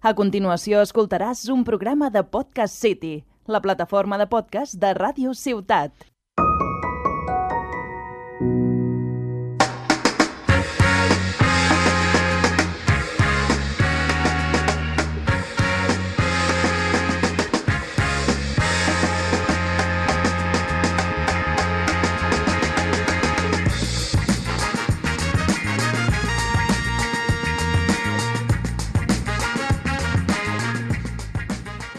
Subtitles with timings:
[0.00, 5.92] A continuació escoltaràs un programa de Podcast City, la plataforma de podcast de Ràdio Ciutat.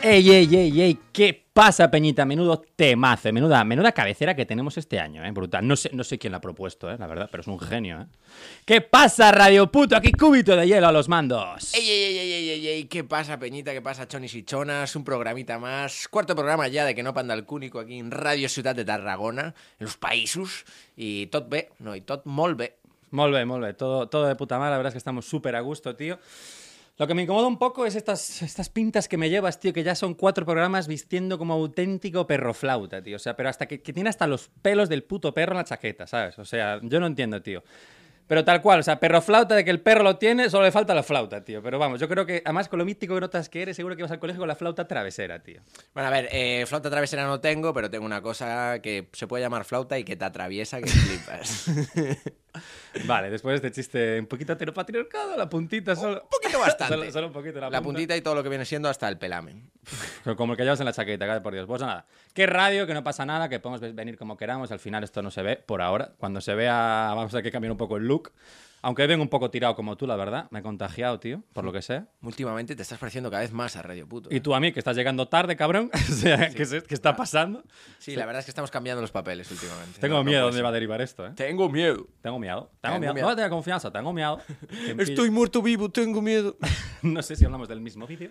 [0.03, 0.99] ¡Ey, ey, ey, ey!
[1.13, 2.25] ¿Qué pasa, Peñita?
[2.25, 5.29] Menudo temazo, menuda, menuda cabecera que tenemos este año, ¿eh?
[5.29, 5.67] Brutal.
[5.67, 6.95] No sé, no sé quién la ha propuesto, ¿eh?
[6.97, 8.05] La verdad, pero es un genio, ¿eh?
[8.65, 9.95] ¿Qué pasa, Radio Puto?
[9.95, 11.75] Aquí cúbito de hielo a los mandos.
[11.75, 13.73] Ey, ey, ey, ey, ey, ey, ey, ¿qué pasa, Peñita?
[13.73, 14.95] ¿Qué pasa, chonis y chonas?
[14.95, 16.07] Un programita más.
[16.07, 19.53] Cuarto programa ya de que no panda el cúnico aquí en Radio Ciudad de Tarragona,
[19.79, 20.65] en los països.
[20.97, 22.77] Y tot bé, no, y tot molt bé.
[23.11, 23.73] Molt bé, molt bé.
[23.73, 24.71] Todo, todo de puta madre.
[24.71, 26.17] La verdad es que estamos súper a gusto, tío.
[27.01, 29.81] Lo que me incomoda un poco es estas, estas pintas que me llevas, tío, que
[29.81, 33.15] ya son cuatro programas vistiendo como auténtico perro flauta, tío.
[33.15, 35.63] O sea, pero hasta que, que tiene hasta los pelos del puto perro en la
[35.63, 36.37] chaqueta, ¿sabes?
[36.37, 37.63] O sea, yo no entiendo, tío.
[38.27, 40.71] Pero tal cual, o sea, perro flauta de que el perro lo tiene, solo le
[40.71, 41.63] falta la flauta, tío.
[41.63, 44.03] Pero vamos, yo creo que, además, con lo mítico que notas que eres, seguro que
[44.03, 45.61] vas al colegio con la flauta travesera, tío.
[45.95, 49.43] Bueno, a ver, eh, flauta travesera no tengo, pero tengo una cosa que se puede
[49.43, 51.65] llamar flauta y que te atraviesa que flipas.
[53.05, 56.21] Vale, después de este chiste un poquito heteropatriarcado, la puntita solo.
[56.23, 56.95] un poquito bastante.
[56.95, 57.83] Solo, solo un poquito la, La punta.
[57.83, 59.71] puntita y todo lo que viene siendo hasta el pelamen.
[60.35, 61.65] Como el que llevas en la chaqueta, cae por Dios.
[61.67, 64.71] Pues nada, qué radio, que no pasa nada, que podemos ve- venir como queramos.
[64.71, 66.11] Al final esto no se ve por ahora.
[66.17, 68.31] Cuando se vea, vamos a tener que cambiar un poco el look.
[68.83, 70.47] Aunque vengo un poco tirado como tú, la verdad.
[70.51, 72.03] Me he contagiado, tío, por lo que sé.
[72.21, 74.29] Últimamente te estás pareciendo cada vez más a Radio Puto.
[74.33, 75.91] Y tú a mí, que estás llegando tarde, cabrón.
[75.93, 77.63] o sea, ¿qué, es- qué está pasando?
[77.99, 79.99] Sí, la verdad es que estamos cambiando los papeles últimamente.
[79.99, 81.31] Tengo No, no miedo puede dónde va a derivar esto, ¿eh?
[81.35, 82.07] Tengo miedo.
[82.21, 82.71] Tengo miedo.
[82.81, 83.13] Tengo, Tengo miedo.
[83.13, 83.29] miedo.
[83.29, 84.39] No tengo confianza, tengo miedo.
[84.97, 86.57] Estoy muerto vivo, tengo miedo.
[87.03, 88.29] No sé si hablamos del mismo vídeo,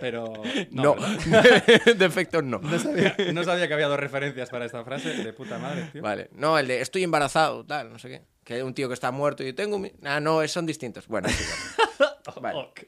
[0.00, 0.32] pero...
[0.70, 2.58] No, no.
[2.60, 5.14] No sabía, no sabía que había dos referencias para esta frase.
[5.24, 6.00] De puta madre, tío.
[6.00, 8.22] Vale, no, el de estoy embarazado, tal, no sé qué.
[8.46, 9.90] Que hay un tío que está muerto y tengo mi...
[10.04, 11.08] Ah, no, son distintos.
[11.08, 12.40] Bueno, es igual.
[12.40, 12.58] Vale.
[12.68, 12.82] Ok.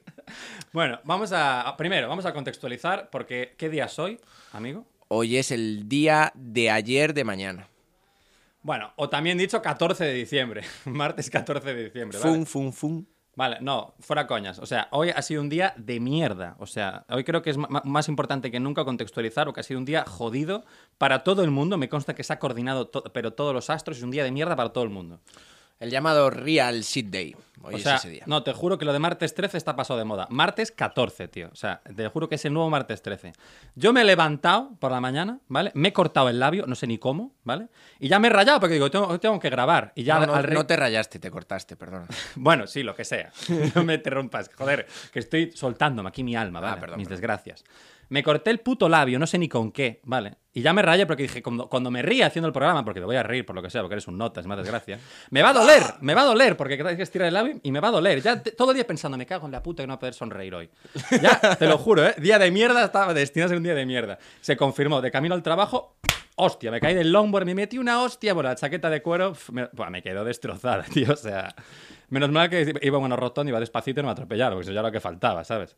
[0.72, 4.20] Bueno, vamos a, Primero, vamos a contextualizar porque ¿qué día soy,
[4.52, 4.86] amigo?
[5.08, 7.68] Hoy es el día de ayer de mañana.
[8.62, 10.62] Bueno, o también dicho 14 de diciembre.
[10.84, 12.30] Martes 14 de diciembre, ¿vale?
[12.30, 13.08] Fun, fun, fun.
[13.38, 14.58] Vale, no, fuera coñas.
[14.58, 16.56] O sea, hoy ha sido un día de mierda.
[16.58, 19.84] O sea, hoy creo que es más importante que nunca contextualizar porque ha sido un
[19.84, 20.64] día jodido
[20.98, 21.78] para todo el mundo.
[21.78, 24.56] Me consta que se ha coordinado, pero todos los astros es un día de mierda
[24.56, 25.20] para todo el mundo.
[25.80, 27.36] El llamado Real Shit Day.
[27.60, 28.22] Hoy o es sea, ese día.
[28.26, 30.28] no, te juro que lo de martes 13 está pasado de moda.
[30.30, 31.48] Martes 14, tío.
[31.52, 33.32] O sea, te juro que es el nuevo martes 13.
[33.74, 35.72] Yo me he levantado por la mañana, ¿vale?
[35.74, 37.66] Me he cortado el labio, no sé ni cómo, ¿vale?
[37.98, 39.92] Y ya me he rayado porque digo, tengo, tengo que grabar.
[39.96, 42.06] Y ya no, al- no, al re- no te rayaste, te cortaste, perdona.
[42.36, 43.32] Bueno, sí, lo que sea.
[43.74, 44.50] No me interrumpas.
[44.56, 46.76] Joder, que estoy soltándome aquí mi alma, ¿vale?
[46.76, 47.20] Ah, perdón, Mis perdón.
[47.20, 47.64] desgracias.
[48.10, 50.36] Me corté el puto labio, no sé ni con qué, ¿vale?
[50.54, 53.06] Y ya me rayé porque dije, cuando, cuando me ría haciendo el programa, porque me
[53.06, 54.98] voy a reír por lo que sea, porque eres un nota, es más desgracia,
[55.30, 57.70] me va a doler, me va a doler, porque hay que estirar el labio y
[57.70, 58.20] me va a doler.
[58.20, 60.14] Ya todo el día pensando, me cago en la puta que no voy a poder
[60.14, 60.70] sonreír hoy.
[61.22, 62.14] Ya, te lo juro, ¿eh?
[62.18, 64.18] Día de mierda, estaba destinado a ser un día de mierda.
[64.40, 65.96] Se confirmó, de camino al trabajo,
[66.36, 69.68] hostia, me caí del longboard, me metí una hostia, bueno, la chaqueta de cuero, me,
[69.90, 71.54] me quedó destrozada, tío, o sea...
[72.10, 74.72] Menos mal que iba en una rotonda, iba despacito y no me atropellaron, porque eso
[74.72, 75.76] ya era lo que faltaba, ¿sabes?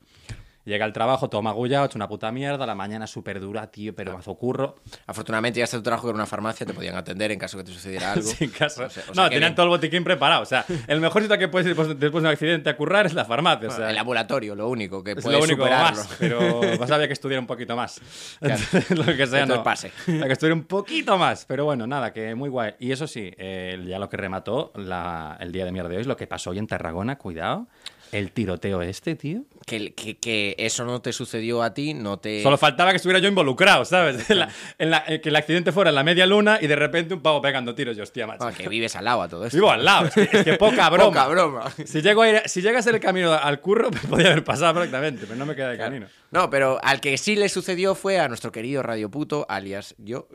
[0.65, 4.12] Llega al trabajo todo magullado, hecho una puta mierda, la mañana súper dura, tío, pero
[4.12, 4.76] mazo curro.
[5.06, 7.72] Afortunadamente ya está tu trabajo en una farmacia, te podían atender en caso que te
[7.72, 8.28] sucediera algo.
[8.59, 8.84] Caso.
[8.84, 9.54] O sea- o sea no, tenían bien.
[9.54, 10.43] todo el botiquín preparado.
[10.43, 13.15] O sea, el mejor sitio que puedes ir después, de un accidente a currar es
[13.15, 13.69] la farmacia.
[13.69, 15.97] o sea, el laboratorio, lo único que es puede lo único superarlo.
[15.97, 17.99] más, pero vas a que estudiar un poquito más.
[18.38, 18.60] Claro.
[18.91, 19.62] lo que sea, no.
[19.62, 19.91] pase.
[20.06, 21.47] Hay que estudiar un poquito más.
[21.47, 22.75] Pero bueno, nada, que muy guay.
[22.78, 26.00] Y eso sí, eh, ya lo que remató la- el día de mierda de hoy
[26.03, 27.66] es lo que pasó hoy en Tarragona, cuidado.
[28.12, 29.43] El tiroteo este, tío.
[29.66, 32.43] Que, que- que eso no te sucedió a ti, no te...
[32.43, 34.28] Solo faltaba que estuviera yo involucrado, ¿sabes?
[34.31, 34.48] En la-
[34.78, 37.20] en la- eh, que el accidente fuera en la media luna y de repente un
[37.20, 37.97] pavo pegando tiros.
[37.97, 38.44] Yo, hostia, macho.
[38.44, 39.56] Ah, que vives al lado a todo esto.
[39.56, 40.06] Vivo al lado.
[40.06, 41.09] Es que, es que poca broma.
[41.10, 41.70] Poca broma.
[41.84, 44.43] Si, llego a ir, si llega a ser el camino al curro, pues podía haber
[44.44, 46.06] pasado prácticamente, pero no me queda de camino.
[46.32, 50.29] No, pero al que sí le sucedió fue a nuestro querido Radio Puto, alias yo,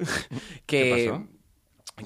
[0.66, 1.28] que, ¿Qué pasó?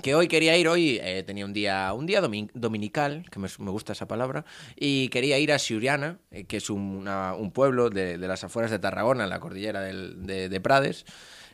[0.02, 3.48] Que hoy quería ir, hoy eh, tenía un día, un día domin- dominical, que me,
[3.60, 4.46] me gusta esa palabra,
[4.76, 8.44] y quería ir a Siuriana, eh, que es un, una- un pueblo de, de las
[8.44, 11.06] afueras de Tarragona, en la cordillera del- de, de Prades,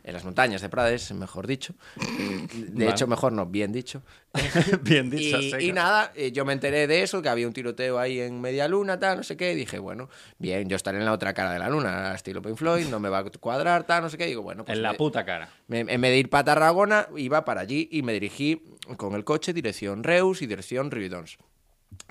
[0.06, 1.74] en las montañas de Prades, mejor dicho.
[1.98, 2.92] Eh, De Vale.
[2.92, 4.04] hecho, mejor no, bien dicho.
[4.84, 7.98] Bien dicho, Y, y nada, eh, yo me enteré de eso, que había un tiroteo
[7.98, 9.54] ahí en media luna, tal, no sé qué.
[9.54, 12.58] Y dije, bueno, bien, yo estaré en la otra cara de la luna, estilo Pink
[12.58, 14.26] Floyd, no me va a cuadrar, tal, no sé qué.
[14.28, 15.50] Digo, bueno, pues En la me- puta cara.
[15.68, 18.62] me- en vez de ir para Tarragona, iba para allí y me dirigí
[18.98, 21.38] con el coche dirección Reus y dirección Rividons.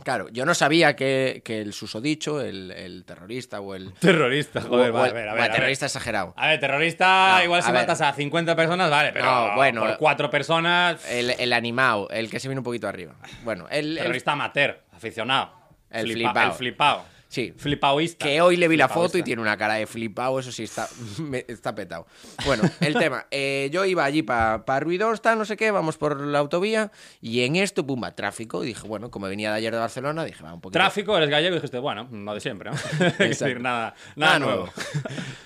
[0.02, 3.92] Claro, yo no sabía que, que el susodicho, el, el terrorista o el...
[3.94, 5.42] Terrorista, joder, o vale, el- a ver, a ver.
[5.42, 5.52] a ver.
[5.54, 6.34] terrorista exagerado.
[6.36, 7.80] A ver, terrorista, No, igual si ver.
[7.82, 12.28] matas a 50 personas, vale, pero No, bueno, por cuatro personas, El, el animado, el
[12.30, 13.14] que se viene un poquito arriba.
[13.44, 15.52] Bueno, el, terrorista amateur, aficionado.
[15.90, 16.46] El Flipa- flipao.
[16.50, 17.04] El flipao.
[17.34, 17.52] Sí.
[17.56, 18.24] Flipaoísta.
[18.24, 20.88] Que hoy le vi la foto y tiene una cara de flipado, eso sí está,
[21.18, 22.06] me- está petado.
[22.46, 26.20] Bueno, el tema, eh, yo iba allí para pa Ruidorsta, no sé qué, vamos por
[26.20, 28.62] la autovía y en esto, pumba, tráfico.
[28.62, 30.78] Y dije, bueno, como venía de ayer de Barcelona, dije, va un poquito.
[30.78, 32.76] Tráfico, eres gallego y dijiste, bueno, lo de siempre, ¿no?
[33.18, 34.68] es decir, nada, nada nuevo.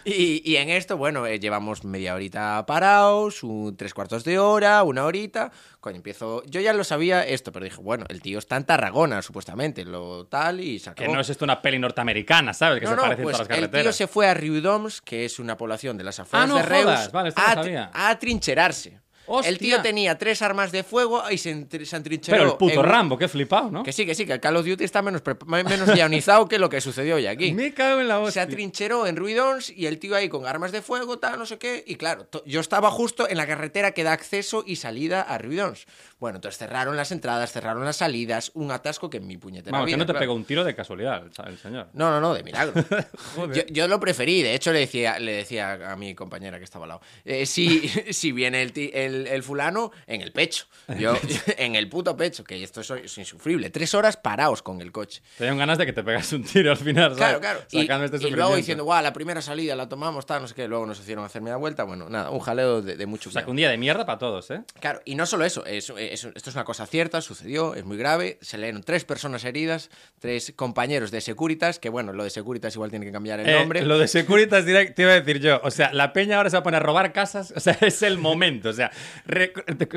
[0.05, 4.83] y, y en esto, bueno, eh, llevamos media horita parados, un, tres cuartos de hora,
[4.83, 5.51] una horita.
[5.89, 6.43] Coño, empiezo.
[6.45, 10.27] Yo ya lo sabía esto, pero dije, bueno, el tío está en Tarragona, supuestamente, lo
[10.27, 11.15] tal, y se Que acabó.
[11.15, 12.81] no es esto una peli norteamericana, ¿sabes?
[12.81, 13.97] Que No, se no, parece pues en todas las el tío carreteras.
[13.97, 17.11] se fue a Riudoms, que es una población de las afueras Ah, no de Reus,
[17.11, 17.91] vale, a, sabía.
[17.95, 19.01] a atrincherarse.
[19.29, 19.51] Hostia.
[19.51, 22.01] El tío tenía tres armas de fuego y se, se.
[22.31, 23.83] Pero el puto en Rambo, qué flipado, ¿no?
[23.83, 26.69] Que sí, que sí, que el Call of Duty está menos, menos guionizado que lo
[26.69, 27.53] que sucedió hoy aquí.
[27.53, 28.43] Me cago en la Se hostia.
[28.43, 31.85] atrincheró en Ruidons y el tío ahí con armas de fuego, tal, no sé qué.
[31.87, 35.87] Y claro, yo estaba justo en la carretera que da acceso y salida a Ruidons.
[36.21, 39.87] Bueno, entonces cerraron las entradas, cerraron las salidas, un atasco que en mi puñetera Vamos,
[39.87, 40.21] que vida, no te claro.
[40.21, 41.89] pegó un tiro de casualidad el, señor.
[41.93, 42.75] No, no, no, de milagro.
[43.55, 46.87] yo, yo lo preferí, de hecho le decía, le decía a mi compañera que estaba
[46.87, 50.67] al lado, eh, si, si viene el, el, el fulano, en el pecho.
[50.99, 51.15] Yo,
[51.57, 53.71] en el puto pecho, que esto es, es insufrible.
[53.71, 55.23] Tres horas parados con el coche.
[55.37, 57.19] Te dieron ganas de que te pegas un tiro al final, ¿sabes?
[57.19, 57.61] Claro, claro.
[57.71, 60.67] Y, este y luego diciendo, guau, la primera salida la tomamos, tal, no sé qué.
[60.67, 61.85] Luego nos hicieron hacer media vuelta.
[61.85, 64.19] Bueno, nada, un jaleo de, de mucho O sea, que un día de mierda para
[64.19, 64.63] todos, ¿eh?
[64.81, 67.97] Claro, y no solo eso, es- es- esto es una cosa cierta, sucedió, es muy
[67.97, 68.39] grave.
[68.41, 72.91] Se leyeron tres personas heridas, tres compañeros de Securitas, que bueno, lo de Securitas igual
[72.91, 73.83] tiene que cambiar el Eh, nombre.
[73.83, 75.61] lo de Securitas Direct te iba a decir yo.
[75.63, 77.53] O sea, la peña ahora se va a poner a robar casas.
[77.57, 78.69] O sea, es el momento.
[78.69, 78.91] O sea,
[79.27, 79.53] re-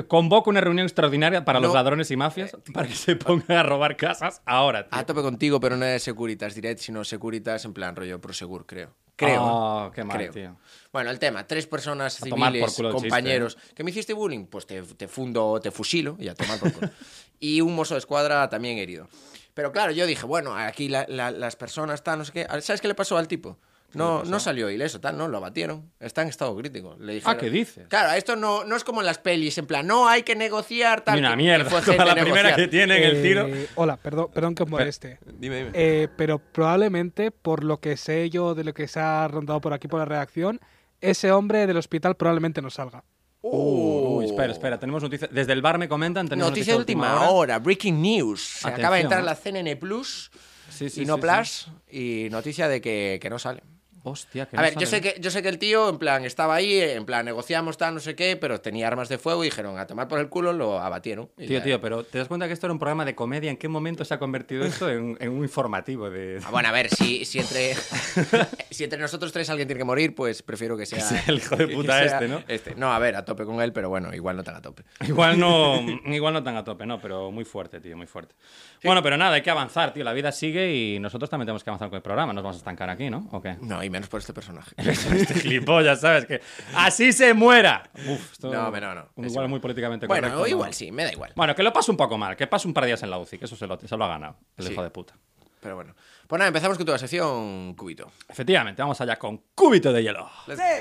[0.08, 1.76] convoco una reunión extraordinaria para los No.
[1.76, 5.00] ladrones y mafias para que se pongan a robar casas ahora, tío.
[5.00, 8.94] A tope contigo, pero no es Securitas Direct, sino Securitas en plan rollo Prosegur, creo.
[9.16, 9.42] Creo.
[9.44, 10.32] Oh, qué mal, Creo.
[10.32, 10.58] tío.
[10.92, 14.66] Bueno, el tema, tres personas A civiles, el chiste, compañeros, que me hiciste bullying, pues
[14.66, 16.90] te, te fundo, te fusilo y a tomar por culo.
[17.40, 19.08] y un mozo de escuadra también herido.
[19.54, 22.48] Pero claro, yo dije, bueno, aquí la- la- las personas, tal, no sé qué.
[22.62, 23.58] ¿Sabes qué le pasó al tipo?
[23.94, 25.92] No, no salió ileso, tal, no, lo abatieron.
[26.00, 26.96] Está en estado crítico.
[27.00, 27.88] Le dijeron- Ah, ¿qué dices?
[27.88, 31.02] Claro, esto no, no es como en las pelis, en plan, no hay que negociar,
[31.02, 31.16] tal.
[31.16, 31.82] Ni una que- que mierda.
[31.82, 33.48] gente la primera que tienen el Eh, tiro.
[33.76, 35.20] Hola, perdón, perdón que os moleste.
[35.38, 35.72] Dime, dime.
[35.74, 39.74] Eh, pero probablemente, por lo que sé yo de lo que se ha rondado por
[39.74, 40.60] aquí por la redacción,
[41.02, 43.04] ese hombre del hospital probablemente no salga.
[43.44, 44.80] Uy, espera, espera.
[44.80, 45.30] Tenemos noticias.
[45.34, 46.28] Desde el bar me comentan.
[46.30, 47.58] Tenemos Noticia de última hora.
[47.60, 48.40] breaking news.
[48.42, 50.32] Se Atención, acaba de entrar la CNN Plus
[50.70, 53.64] Sí, sí, y no sí, Plus y noticia de que, que no sale.
[54.04, 56.26] Hostia, que A no ver, yo sé, que, yo sé que el tío, en plan,
[56.26, 59.48] estaba ahí, en plan, negociamos tal, no sé qué, pero tenía armas de fuego y
[59.48, 61.30] dijeron, a tomar por el culo, lo abatieron.
[61.38, 61.64] Y Tío, ya.
[61.64, 63.52] tío, pero ¿te das cuenta que esto era un programa de comedia?
[63.52, 66.40] ¿En qué momento se ha convertido esto en, en un informativo de...
[66.44, 67.74] Ah, bueno, a ver, si, si, entre,
[68.72, 71.00] si entre nosotros tres alguien tiene que morir, pues prefiero que sea...
[71.02, 72.42] sea el hijo de que puta este, ¿no?
[72.48, 72.76] Este.
[72.76, 74.84] No, a ver, a tope con él, pero bueno, igual no tan a tope.
[75.08, 78.36] Igual no, igual no tan a tope, no, pero muy fuerte, tío, muy fuerte.
[78.84, 80.04] Bueno, pero nada, hay que avanzar, tío.
[80.04, 82.34] La vida sigue y nosotros también tenemos que avanzar con el programa.
[82.34, 83.28] Nos vamos a estancar aquí, ¿no?
[83.32, 83.58] ¿O qué?
[83.62, 84.72] No, menos por este personaje.
[84.78, 86.26] este gilipollas, ¿sabes?
[86.26, 86.42] Que
[86.76, 87.84] así se muera.
[88.08, 89.02] Uf, esto No, no, no.
[89.16, 89.50] un- Es Igual igual.
[89.50, 90.40] muy políticamente Bueno, correcto.
[90.42, 90.48] ¿no?
[90.48, 91.34] igual sí, me da igual.
[91.36, 93.20] Bueno, que lo pase un poco mal, que pase un par de días en la
[93.20, 94.72] UCI, que eso se lo, se lo ha ganado, el Sí.
[94.74, 95.14] hijo de puta.
[95.62, 95.94] Pero bueno.
[96.28, 98.10] Pues nada, empezamos con tu sección, Cubito.
[98.28, 100.28] Efectivamente, vamos allá con Cúbito de Hielo.
[100.48, 100.80] Say,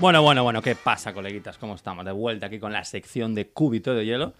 [0.00, 1.58] Bueno, bueno, bueno, ¿qué pasa, coleguitas?
[1.58, 2.04] ¿Cómo estamos?
[2.04, 4.32] De vuelta aquí con la sección de Cúbito de Hielo.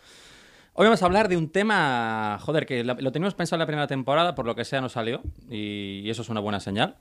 [0.72, 3.86] Hoy vamos a hablar de un tema, joder, que lo, teníamos pensado en la primera
[3.86, 6.96] temporada, por lo que sea no salió, y, y eso es una buena señal,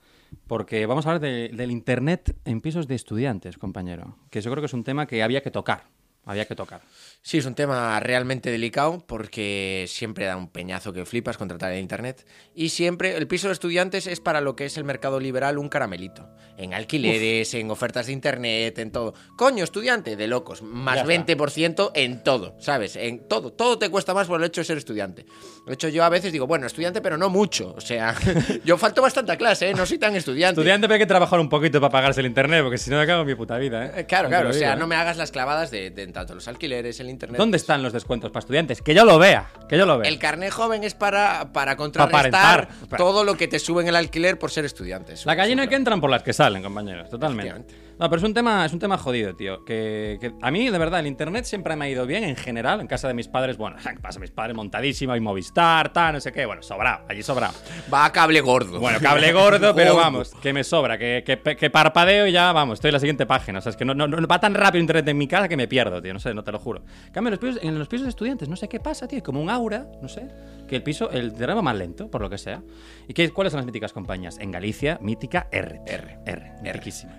[0.47, 4.61] porque vamos a hablar de- del Internet en pisos de estudiantes, compañero, que yo creo
[4.61, 5.83] que es un tema que había que tocar,
[6.25, 6.81] había que tocar.
[7.21, 11.79] Sí, es un tema realmente delicado porque siempre da un peñazo que flipas contratar en
[11.79, 15.57] internet y siempre el piso de estudiantes es para lo que es el mercado liberal
[15.57, 16.29] un caramelito.
[16.57, 19.13] En alquileres, en ofertas de internet, en todo.
[19.37, 20.61] Coño, estudiante, de locos.
[20.61, 21.35] Más Ya está.
[21.35, 22.95] 20% en todo, ¿sabes?
[22.95, 23.53] En todo.
[23.53, 25.25] Todo te cuesta más por el hecho de ser estudiante.
[25.65, 27.73] De hecho, yo a veces digo, bueno, estudiante, pero no mucho.
[27.75, 28.13] O sea,
[28.65, 29.73] yo falto bastante a clase, ¿eh?
[29.73, 30.59] No soy tan estudiante.
[30.59, 33.07] Estudiante, pero hay que trabajar un poquito para pagarse el internet, porque si no me
[33.07, 33.91] cago en mi puta vida, ¿eh?
[33.97, 34.75] Eh, Claro, claro, o sea, ¿eh?
[34.75, 37.37] no me hagas las clavadas de, de tanto los alquileres, el internet.
[37.37, 38.81] ¿Dónde están los descuentos para estudiantes?
[38.81, 40.09] Que yo lo vea, que yo lo vea.
[40.09, 44.51] El carnet joven es para, para contrarrestar todo lo que te suben el alquiler por
[44.51, 45.13] ser estudiante.
[45.13, 47.65] Eso- La gallina que entran por las que salen, compañeros, totalmente.
[47.99, 49.65] No, pero es un tema, es un tema jodido, tío.
[49.65, 52.79] Que, que a mí, de verdad, el internet siempre me ha ido bien en general.
[52.79, 54.19] En casa de mis padres, bueno, ¿qué pasa?
[54.19, 56.45] Mis padres montadísimo y Movistar, tal, no sé qué.
[56.45, 57.53] Bueno, sobrado, allí sobrado.
[57.93, 58.79] Va a cable gordo.
[58.79, 62.75] Bueno, cable gordo, pero vamos, que me sobra, que, que, que parpadeo y ya, vamos,
[62.77, 63.59] estoy en la siguiente página.
[63.59, 65.57] O sea, es que no, no, no- va tan rápido internet en mi casa que
[65.57, 66.13] me pierdo, tío.
[66.13, 66.83] No sé, no te lo juro.
[67.07, 69.21] En cambio, los pisos, en los pisos de estudiantes, no sé qué pasa, tío.
[69.21, 70.25] Como un aura, no sé.
[70.69, 72.61] Que el piso, el internet va más lento, por lo que sea.
[73.07, 74.37] ¿Y qué, cuáles son las míticas compañías?
[74.39, 75.81] En Galicia, mítica R.
[75.85, 76.19] R.
[76.25, 76.51] R.
[76.61, 77.17] Mitiquísima.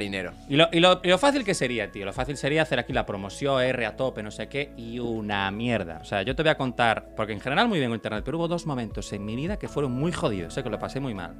[0.00, 0.32] Marinero.
[0.48, 2.94] Y lo, y, lo, y lo fácil que sería, tío, lo fácil sería hacer aquí
[2.94, 5.98] la promoción R a tope, no sé qué, y una mierda.
[6.00, 8.38] O sea, yo te voy a contar, porque en general muy bien con internet, pero
[8.38, 11.12] hubo dos momentos en mi vida que fueron muy jodidos, sé que lo pasé muy
[11.12, 11.34] mal.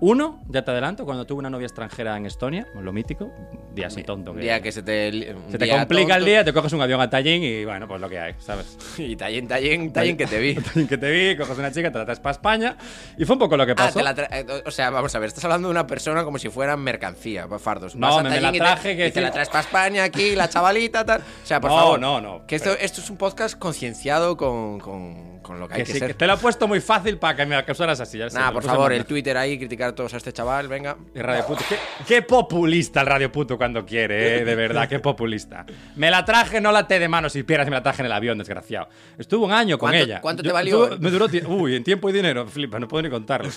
[0.00, 3.30] Uno, ya te adelanto, cuando tuve una novia extranjera en Estonia, lo mítico,
[3.72, 4.34] día así tonto.
[4.34, 5.10] Que- día que se te,
[5.50, 6.24] se te complica el tonto.
[6.26, 8.76] día, te coges un avión a Tallinn y bueno, pues lo que hay, ¿sabes?
[8.98, 10.54] Y tallén, tallén, tallén que te vi.
[10.60, 12.76] Tallinn que te vi, coges una chica, te la traes para España,
[13.16, 13.98] y fue un poco lo que Ah, pasó.
[14.00, 16.48] te la eh, o sea, vamos a ver, estás hablando de una persona como si
[16.50, 17.94] fuera mercancía, pa' fardos.
[17.94, 20.04] No, me- me la Tallinn y te- traje, y que te, la traes para España
[20.04, 21.20] aquí, la chavalita, tal.
[21.20, 22.00] O sea, por No, favor.
[22.00, 25.80] no, no, Que esto, esto es un podcast concienciado con, con, con lo que hay
[25.80, 26.08] que que, sí, ser.
[26.08, 28.18] que te lo he puesto muy fácil para que me acusaras así.
[28.18, 30.96] Ya sé, Nada, me por favor, el Twitter ahí, criticar todos a este chaval, venga.
[31.14, 31.62] Y Radio Puto.
[31.68, 31.76] ¿Qué,
[32.06, 35.64] qué populista el Radio Puto cuando quiere, eh, de verdad, qué populista.
[35.96, 38.12] Me la traje, no la té de mano si pierdas, me la traje en el
[38.12, 38.88] avión, desgraciado.
[39.18, 40.20] Estuvo un año con ¿Cuánto- ella.
[40.20, 40.84] cuánto te Yo- valió?
[40.84, 43.50] estuvo- me duró Uy, en tiempo y dinero, flipa, no puedo ni contarlo.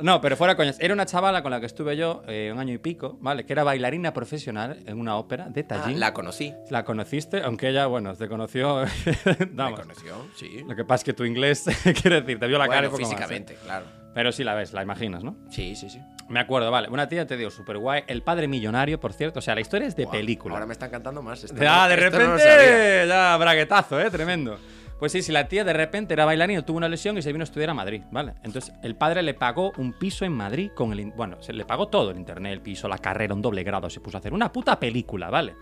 [0.00, 0.76] No, pero fuera coñas.
[0.80, 3.44] Era una chavala con la que estuve yo eh, un año y pico, ¿vale?
[3.46, 6.00] Que era bailarina profesional en una ópera de Ah, Tallinn.
[6.00, 6.54] la conocí.
[6.70, 8.84] La conociste, aunque ella, bueno, te conoció.
[9.38, 9.80] Me Vamos.
[9.80, 10.62] conoció, sí.
[10.66, 11.64] Lo que pasa es que tu inglés,
[12.02, 13.14] quiero decir, te vio la cara y Bueno, poco más, ¿eh?
[13.16, 13.86] físicamente, claro.
[14.16, 15.36] Pero sí la ves, la imaginas, ¿no?
[15.50, 16.00] Sí, sí, sí.
[16.30, 16.88] Me acuerdo, vale.
[16.88, 18.02] Una tía, te digo, súper guay.
[18.06, 19.40] El padre millonario, por cierto.
[19.40, 20.54] O sea, la historia es de Guau, película.
[20.54, 21.44] Ahora me están cantando más.
[21.44, 23.04] esto Ah, no- de esto no repente, sabía.
[23.04, 24.10] ya braguetazo, ¿eh?
[24.10, 24.58] Tremendo.
[24.98, 27.42] Pues sí, si la tía de repente era bailarina, tuvo una lesión y se vino
[27.42, 28.32] a estudiar a Madrid, ¿vale?
[28.42, 31.10] Entonces, el padre le pagó un piso en Madrid con el...
[31.12, 34.00] Bueno, se le pagó todo el internet, el piso, la carrera, un doble grado, se
[34.00, 35.54] puso a hacer una puta película, ¿vale?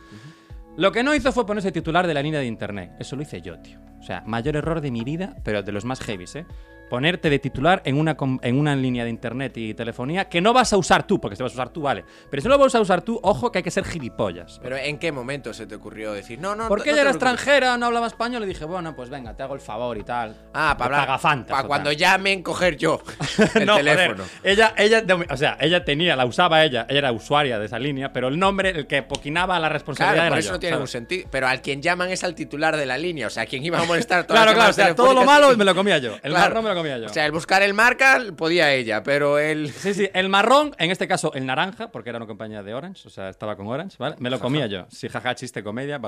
[0.77, 2.93] Lo que no hizo fue ponerse titular de la línea de internet.
[3.01, 3.81] Eso lo hice yo, tío.
[3.99, 6.47] O sea, mayor error de mi vida, pero de los más heavies, ¿eh?
[6.95, 10.73] Ponerte de titular en una, en una línea de internet y telefonía que no vas
[10.73, 12.05] a usar tú, porque si vas a usar tú, vale.
[12.31, 14.61] Pero si no lo vas a usar tú, ojo que hay que ser gilipollas.
[14.63, 17.33] Pero ¿en qué momento se te ocurrió decir, no, no, Porque no ella era preocupes"?
[17.35, 20.37] extranjera, no hablaba español, le dije, bueno, pues venga, te hago el favor y tal.
[20.55, 21.45] Ah, para hablar.
[21.49, 23.01] Para cuando llamen, coger yo
[23.55, 24.25] el no, joder, teléfono.
[24.43, 28.13] ella, ella, o sea, ella tenía, la usaba ella, ella era usuaria de esa línea,
[28.13, 30.77] pero el nombre, el que poquinaba la responsabilidad Claro, por era eso yo, no tiene
[30.77, 31.29] ningún sentido.
[31.31, 33.27] Pero al quien llaman es al titular de la línea.
[33.27, 35.57] O sea, quien iba a molestar todas Claro, las claro, o sea, todo lo malo
[35.57, 36.15] me lo comía yo.
[36.23, 36.39] El Claro.
[36.49, 37.07] marrón me lo comía yo.
[37.07, 39.71] O sea, el buscar el marca podía ella, pero el.
[39.73, 43.07] Sí, sí, el marrón, en este caso el naranja, porque era una compañía de Orange,
[43.07, 44.17] o sea, estaba con Orange, ¿vale?
[44.19, 44.87] Me lo comía yo.
[44.91, 46.01] Sí, jaja, chiste, comedia.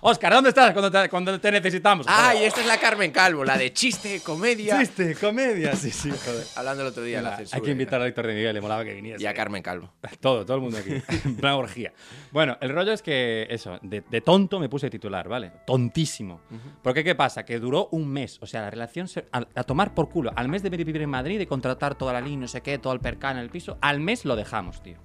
[0.00, 2.06] Oscar, ¿dónde estás cuando te, cuando te necesitamos?
[2.08, 2.42] Ah, Joder.
[2.42, 4.78] y esta es la Carmen Calvo, la de chiste, comedia.
[4.78, 6.44] Chiste, comedia, sí, sí, joder.
[6.56, 7.56] Hablando el otro día de la censura.
[7.56, 9.22] Hay que invitar a Víctor de Miguel, le molaba que viniese.
[9.22, 9.92] Y a Carmen Calvo.
[10.20, 10.94] Todo, todo el mundo aquí.
[11.42, 11.92] Una orgía.
[12.32, 15.52] Bueno, el rollo es que eso, de, de tonto me puse titular, ¿vale?
[15.66, 16.40] Tontísimo.
[16.82, 17.44] Porque ¿qué pasa?
[17.44, 18.38] Que duró un mes.
[18.40, 20.30] O sea, la relación se- a, a tomar por culo.
[20.36, 22.92] Al mes de vivir en Madrid, de contratar toda la línea, no sé qué, todo
[22.92, 24.96] el percal en el piso, al mes lo dejamos, tío.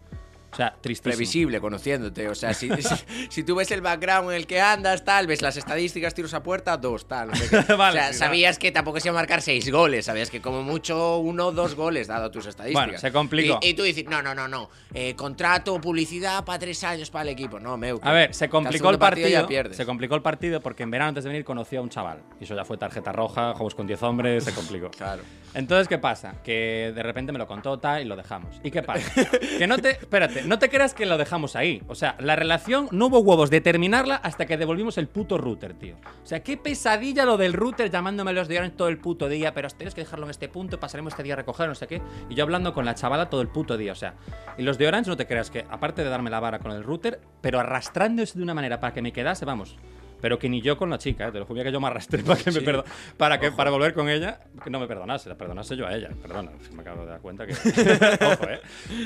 [0.54, 1.12] O sea, tristísimo.
[1.14, 2.30] Previsible, conociéndote.
[2.30, 2.96] O sea, si, si,
[3.30, 6.42] si tú ves el background en el que andas, tal, ves las estadísticas, tiros a
[6.44, 7.30] puerta, dos, tal.
[7.30, 7.74] no sé qué.
[7.76, 10.06] Vale, o sea, sabías que tampoco se iba a marcar seis goles.
[10.06, 12.86] Sabías que como mucho uno o dos goles, dado tus estadísticas.
[12.86, 13.60] Bueno, se complicó.
[13.62, 14.70] Y, y tú dices, no, no, no, no.
[14.94, 17.60] eh, contrato, publicidad para tres años para el equipo.
[17.60, 18.00] No, meu.
[18.04, 19.28] A ver, se complicó el partido.
[19.30, 19.76] ya pierdes.
[19.78, 22.20] se complicó el partido porque en verano antes de venir conocí a un chaval.
[22.40, 24.92] Y eso ya fue tarjeta roja, juegos con 10 hombres, se complicó.
[25.04, 25.24] Claro.
[25.54, 26.36] Entonces, ¿qué pasa?
[26.44, 28.60] Que de repente me lo contó tal y lo dejamos.
[28.64, 29.12] ¿Y qué pasa?
[29.58, 29.92] que no te.
[29.92, 31.82] Espérate, no te creas que lo dejamos ahí.
[31.88, 35.74] O sea, la relación no hubo huevos de terminarla hasta que devolvimos el puto router,
[35.74, 35.96] tío.
[36.24, 39.68] O sea, qué pesadilla lo del router llamándome los de todo el puto día, pero
[39.70, 42.02] tienes que dejarlo en este punto, pasaremos este día a recoger, no sé qué.
[42.30, 44.16] Y yo hablando con la chavala todo el puto día, o sea.
[44.58, 46.84] Y los de Orange, no te creas que, aparte de darme la vara con el
[46.84, 49.78] router, pero arrastrándose de una manera para que me quedase, vamos.
[50.24, 51.32] Pero que ni yo con la chica, ¿eh?
[51.34, 52.86] te lo juro que yo me arrastré para que me perdo-
[53.18, 56.12] para que para volver con ella, que no me perdonase, la perdonase yo a ella.
[56.22, 57.52] Perdona, me acabo de dar cuenta que.
[58.26, 58.62] Ojo, ¿eh?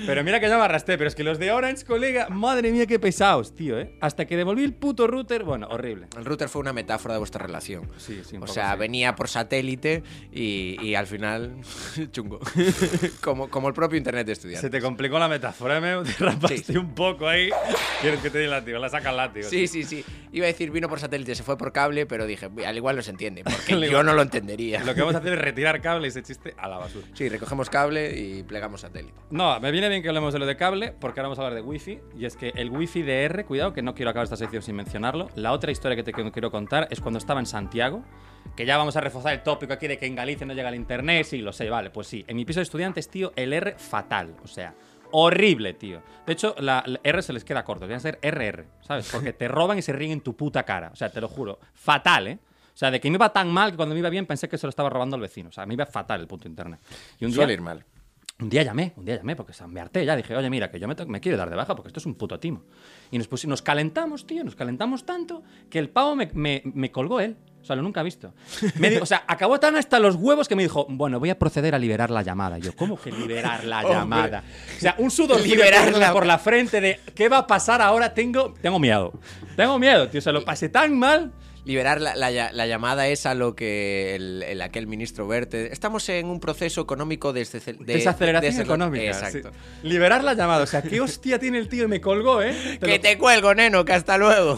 [0.06, 2.86] Pero mira que yo me arrastré, pero es que los de Orange, colega, madre mía,
[2.86, 3.96] qué pesados, tío, ¿eh?
[4.00, 6.06] Hasta que devolví el puto router, bueno, horrible.
[6.16, 7.90] El router fue una metáfora de vuestra relación.
[7.98, 8.78] Sí, sí, un O sea, sí.
[8.78, 11.56] venía por satélite y, y al final,
[12.12, 12.40] chungo.
[13.24, 14.62] como, como el propio internet de estudiantes.
[14.62, 17.50] Se te complicó la metáfora, me te rapaste un poco ahí.
[18.02, 18.78] ¿Quieres que te dé el látigo?
[18.78, 19.50] La saca el látigo.
[19.50, 20.06] Sí, sí, sí.
[20.32, 23.02] Iba a decir vino por satélite, se fue por cable, pero dije, al igual no
[23.02, 24.84] se entiende, porque yo no lo entendería.
[24.84, 27.08] Lo que vamos a hacer es retirar cable y ese chiste a la basura.
[27.14, 29.14] Sí, recogemos cable y plegamos satélite.
[29.30, 31.56] No, me viene bien que hablemos de lo de cable, porque ahora vamos a hablar
[31.56, 32.00] de wifi.
[32.18, 34.76] Y es que el wifi de R, cuidado, que no quiero acabar esta sección sin
[34.76, 35.30] mencionarlo.
[35.36, 38.04] La otra historia que te quiero contar es cuando estaba en Santiago,
[38.56, 40.76] que ya vamos a reforzar el tópico aquí de que en Galicia no llega el
[40.76, 41.26] internet.
[41.26, 42.26] Sí, lo sé, vale, pues sí.
[42.28, 44.36] En mi piso de estudiantes, tío, el R fatal.
[44.44, 44.76] O sea,
[45.12, 46.02] horrible, tío.
[46.26, 49.10] De hecho, la, la R se les queda corto, deberían ser RR, ¿sabes?
[49.12, 50.90] Porque te roban y se ríen en tu puta cara.
[50.92, 51.60] O sea, te lo juro.
[51.74, 52.40] Fatal, ¿eh?
[52.74, 54.58] O sea, de que me iba tan mal que cuando me iba bien pensé que
[54.58, 55.50] se lo estaba robando el vecino.
[55.50, 56.80] O sea, me iba fatal el punto internet.
[57.20, 57.84] Y un día, Suele ir mal.
[58.40, 60.16] un día llamé, un día llamé, porque me harté ya.
[60.16, 62.14] Dije, oye, mira, que yo me, me quiero dar de baja porque esto es un
[62.14, 62.66] puto timo.
[63.10, 67.20] Y nos, nos calentamos, tío, nos calentamos tanto que el pavo me, me- me colgó
[67.20, 67.36] él.
[67.68, 68.34] O sea, lo nunca he visto.
[68.76, 71.38] Me dijo- o sea, acabó tan hasta los huevos que me dijo, bueno, voy a
[71.38, 72.58] proceder a liberar la llamada.
[72.60, 74.44] Yo, ¿cómo que liberar la llamada?
[74.78, 77.82] O sea, un sudor Liberar liberarla la- por la frente de, ¿qué va a pasar
[77.82, 78.14] ahora?
[78.14, 79.12] Tengo, tengo miedo.
[79.58, 80.22] Tengo miedo, tío.
[80.22, 81.34] Se lo pasé tan mal.
[81.66, 85.74] Liberar la, la la llamada es a lo que el, el- aquel ministro Verte.
[85.74, 89.04] Estamos en un proceso económico de, de- de- Desaceleración de- económica.
[89.08, 89.52] Exacto.
[89.52, 89.88] sí.
[89.90, 90.64] Liberar la llamada.
[90.64, 91.84] O sea, ¿qué hostia tiene el tío?
[91.84, 92.56] Y me colgó, ¿eh?
[92.80, 94.58] Te Que lo- te cuelgo, neno, que hasta luego.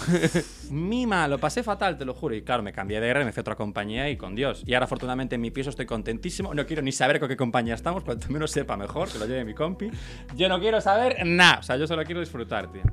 [0.71, 2.35] Mima, lo pasé fatal, te lo juro.
[2.35, 4.63] Y claro, me cambié de R, me fui a otra compañía y con Dios.
[4.65, 6.53] Y ahora, afortunadamente, en mi piso estoy contentísimo.
[6.53, 9.45] No quiero ni saber con qué compañía estamos, cuanto menos sepa mejor, que lo lleve
[9.45, 9.89] mi compi.
[10.35, 11.59] Yo no quiero saber nada.
[11.59, 12.83] O sea, yo solo quiero disfrutar, tío.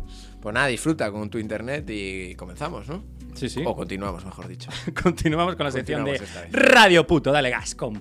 [0.40, 3.04] Pues nada, disfruta con tu internet y comenzamos, ¿no?
[3.34, 3.62] Sí, sí.
[3.64, 4.70] O continuamos, mejor dicho.
[5.02, 6.20] Continuamos con la sección de.
[6.52, 7.30] Radio Puto.
[7.32, 8.00] Dale gas, compa.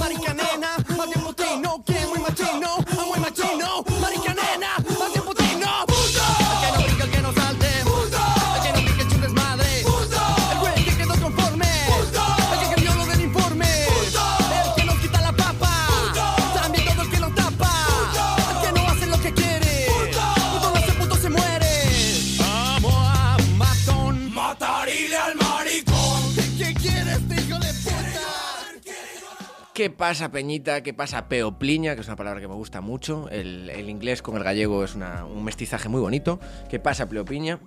[30.01, 30.81] pasa, Peñita?
[30.81, 31.93] ¿Qué pasa, Peopliña?
[31.93, 33.29] Que es una palabra que me gusta mucho.
[33.29, 36.39] El, el inglés con el gallego es una- un mestizaje muy bonito.
[36.71, 37.59] ¿Qué pasa, Peopliña?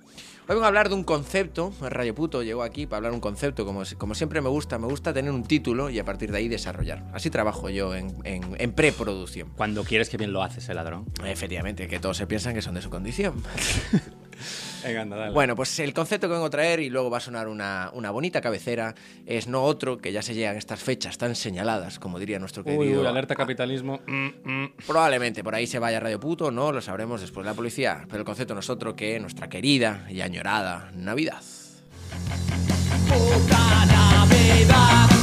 [0.48, 1.72] Hoy vengo a hablar de un concepto.
[1.80, 3.64] Rayo Puto llegó aquí para hablar de un concepto.
[3.64, 6.48] Como, como siempre me gusta, me gusta tener un título y a partir de ahí
[6.48, 7.04] desarrollar.
[7.14, 9.50] Así trabajo yo en, en- en preproducción.
[9.56, 11.06] Cuando quieres que bien lo haces, el ladrón.
[11.24, 13.40] Efectivamente, que todos se piensan que son de su condición.
[14.84, 15.32] Venga, anda, dale.
[15.32, 18.10] Bueno, pues el concepto que vengo a traer y luego va a sonar una, una
[18.10, 18.94] bonita cabecera
[19.26, 22.78] es no otro que ya se llegan estas fechas tan señaladas, como diría nuestro Uy,
[22.78, 24.00] querido uy, alerta capitalismo.
[24.06, 24.72] Mm, mm.
[24.86, 28.04] Probablemente por ahí se vaya Radio Puto, no lo sabremos después de la policía.
[28.08, 31.42] Pero el concepto no es otro que nuestra querida y añorada Navidad.
[33.08, 35.13] Puta Navidad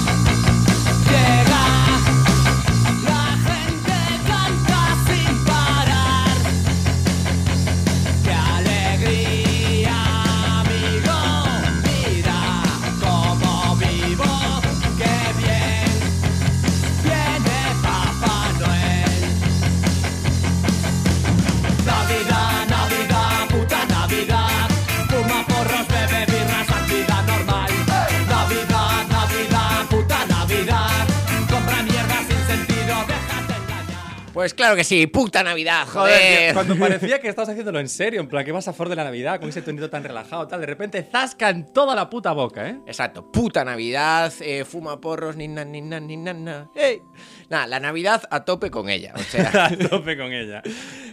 [34.41, 38.27] Pues claro que sí, puta Navidad, Joder, cuando parecía que estabas haciéndolo en serio, en
[38.27, 40.65] plan que vas a for de la Navidad con ese tonito tan relajado, tal, de
[40.65, 42.79] repente zasca en toda la puta boca, ¿eh?
[42.87, 46.71] Exacto, puta Navidad, eh, fuma porros, ni na, ni na, ni na, na.
[46.73, 47.03] ¡Ey!
[47.51, 49.11] Nada, la Navidad a tope con ella.
[49.13, 50.63] O sea, A tope con ella.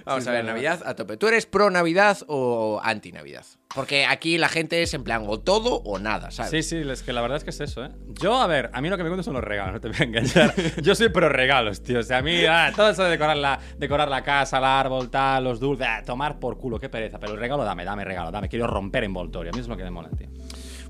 [0.05, 1.16] vamos Sí, a ver, Navidad a tope.
[1.16, 3.44] ¿Tú eres pro Navidad o anti Navidad?
[3.74, 6.53] Porque aquí la gente es en plan o todo o nada, ¿sabes?
[6.53, 7.90] Sí, sí, es que la verdad es que es eso, ¿eh?
[8.22, 9.96] Yo, a ver, a mí lo que me gusta son los regalos, no te voy
[9.98, 10.55] a engañar.
[10.81, 11.98] Yo soy pro regalos, tío.
[11.98, 15.11] O sea, a mí, ah, todo eso de decorar la, decorar la casa, el árbol,
[15.11, 17.18] tal, los dulces, ah, tomar por culo, qué pereza.
[17.18, 18.48] Pero el regalo, dame, dame regalo, dame.
[18.48, 19.51] Quiero romper envoltorio.
[19.51, 20.29] A mí es lo que me mola, tío.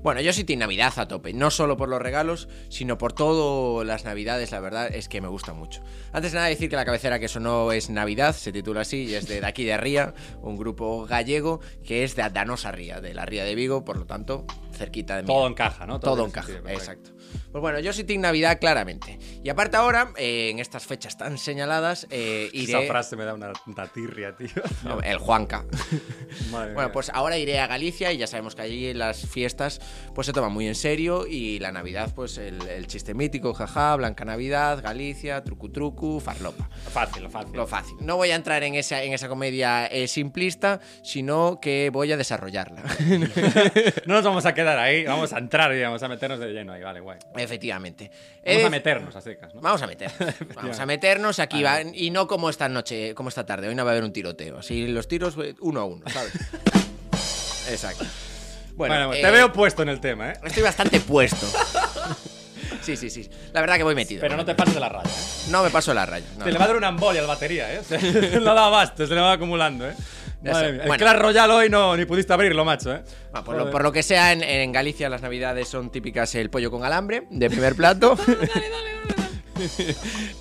[0.01, 3.85] Bueno, yo sí tengo Navidad a tope, no solo por los regalos, sino por todas
[3.85, 5.81] las Navidades, la verdad es que me gusta mucho.
[6.13, 9.15] Antes de nada decir que la cabecera que sonó es Navidad, se titula así, y
[9.15, 13.13] es de, de aquí de Ría, un grupo gallego que es de Danosa Ría, de
[13.13, 15.27] la Ría de Vigo, por lo tanto, cerquita de mí.
[15.27, 15.99] Todo encaja, ¿no?
[15.99, 17.11] Todo, tiene encaja, exacto.
[17.51, 19.17] Pues bueno, yo sí tengo Navidad claramente.
[19.43, 22.73] Y aparte ahora, eh, en estas fechas tan señaladas, eh, iré...
[22.73, 24.49] Esa frase me da una, una tirria, tío.
[24.83, 25.65] No, el Juanca.
[26.51, 26.91] Madre Bueno, mía.
[26.91, 29.81] pues ahora iré a Galicia y ya sabemos que allí las fiestas
[30.15, 33.95] pues se toman muy en serio y la Navidad pues el, el chiste mítico, jaja,
[33.95, 36.69] Blanca Navidad, Galicia, trucu trucu, farlopa.
[36.91, 37.53] Fácil, fácil.
[37.55, 37.95] Lo fácil.
[38.01, 42.17] No voy a entrar en esa, en esa comedia eh, simplista, sino que voy a
[42.17, 42.83] desarrollarla.
[44.05, 46.73] No nos vamos a quedar ahí, vamos a entrar y vamos a meternos de lleno
[46.73, 47.18] ahí, vale, guay.
[47.35, 48.09] Efectivamente.
[48.45, 49.61] Vamos Eh, a meternos a secas, ¿no?
[49.61, 50.33] Vamos a meternos.
[50.55, 53.67] Vamos a meternos aquí va, y no como esta noche, como esta tarde.
[53.67, 54.57] Hoy no va a haber un tiroteo.
[54.59, 56.33] Así los tiros eh, uno a uno, ¿sabes?
[57.69, 58.05] Exacto.
[58.75, 60.33] Bueno, Bueno, pues eh, te veo puesto en el tema, ¿eh?
[60.43, 61.45] Estoy bastante puesto.
[62.81, 63.29] Sí, sí, sí.
[63.51, 64.21] La verdad que voy metido.
[64.21, 65.49] Pero no te pases de la raya, ¿eh?
[65.51, 66.25] No me paso la raya.
[66.37, 66.45] no.
[66.45, 67.81] Te le va a dar una embolia a la batería, ¿eh?
[68.41, 69.93] No da abasto, se le va acumulando, ¿eh?
[70.41, 70.81] Ya Madre mía.
[70.83, 71.03] El Bueno.
[71.03, 73.03] Clash Royale hoy no, ni pudiste abrirlo, macho, ¿eh?
[73.33, 76.49] Ah, por, lo, por lo que sea, en, en Galicia las navidades son típicas el
[76.49, 78.17] pollo con alambre, de primer plato.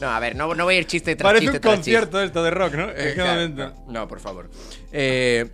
[0.00, 2.22] no, a ver, no, no voy a ir chiste tras Parece chiste un tras concierto
[2.22, 2.87] esto de rock, ¿no?
[2.87, 3.08] chiste.
[3.08, 4.50] ¿En qué Eh, claro, no, por favor.
[4.92, 5.46] Eh,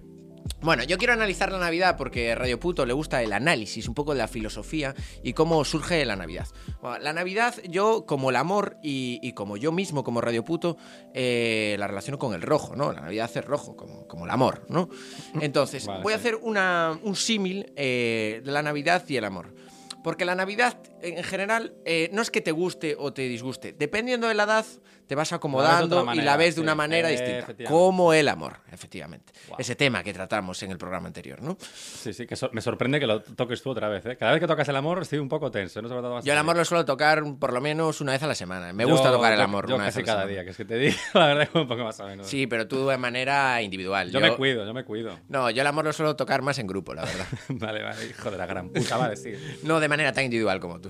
[0.64, 3.94] bueno, yo quiero analizar la Navidad porque a Radio Puto le gusta el análisis, un
[3.94, 6.48] poco de la filosofía y cómo surge la Navidad.
[6.80, 10.78] Bueno, la Navidad, yo como el amor y, y como yo mismo, como Radio Puto,
[11.12, 12.92] eh, la relaciono con el rojo, ¿no?
[12.92, 14.88] La Navidad es rojo, como, como el amor, ¿no?
[15.40, 19.54] Entonces, Vale, voy a hacer una, un símil eh, de la Navidad y el amor.
[20.02, 23.72] Porque la Navidad, en general, eh, no es que te guste o te disguste.
[23.72, 24.66] Dependiendo de la edad,
[25.06, 27.70] te vas acomodando y la ves de una manera Eh, distinta.
[27.70, 29.32] Como el amor, efectivamente.
[29.48, 29.56] Wow.
[29.58, 31.56] Ese tema que tratamos en el programa anterior, ¿no?
[31.60, 34.16] Sí, sí, que so- me sorprende que lo toques tú otra vez, ¿eh?
[34.16, 36.20] Cada vez que tocas el amor estoy un poco tenso, ¿no?
[36.22, 38.72] Yo el amor lo suelo tocar por lo menos una vez a la semana.
[38.72, 40.32] Me Yo- gusta tocar el amor Yo una vez casi a la cada semana.
[40.32, 42.26] día, que es que te digo, la verdad, un poco más o menos.
[42.26, 44.10] Sí, pero tú de manera individual.
[44.10, 45.18] Yo, me cuido, yo me cuido.
[45.28, 47.26] No, yo el amor lo suelo tocar más en grupo, la verdad.
[47.48, 49.32] vale, vale, hijo de la gran puta, vale, sí.
[49.62, 50.88] no de manera tan individual como tú.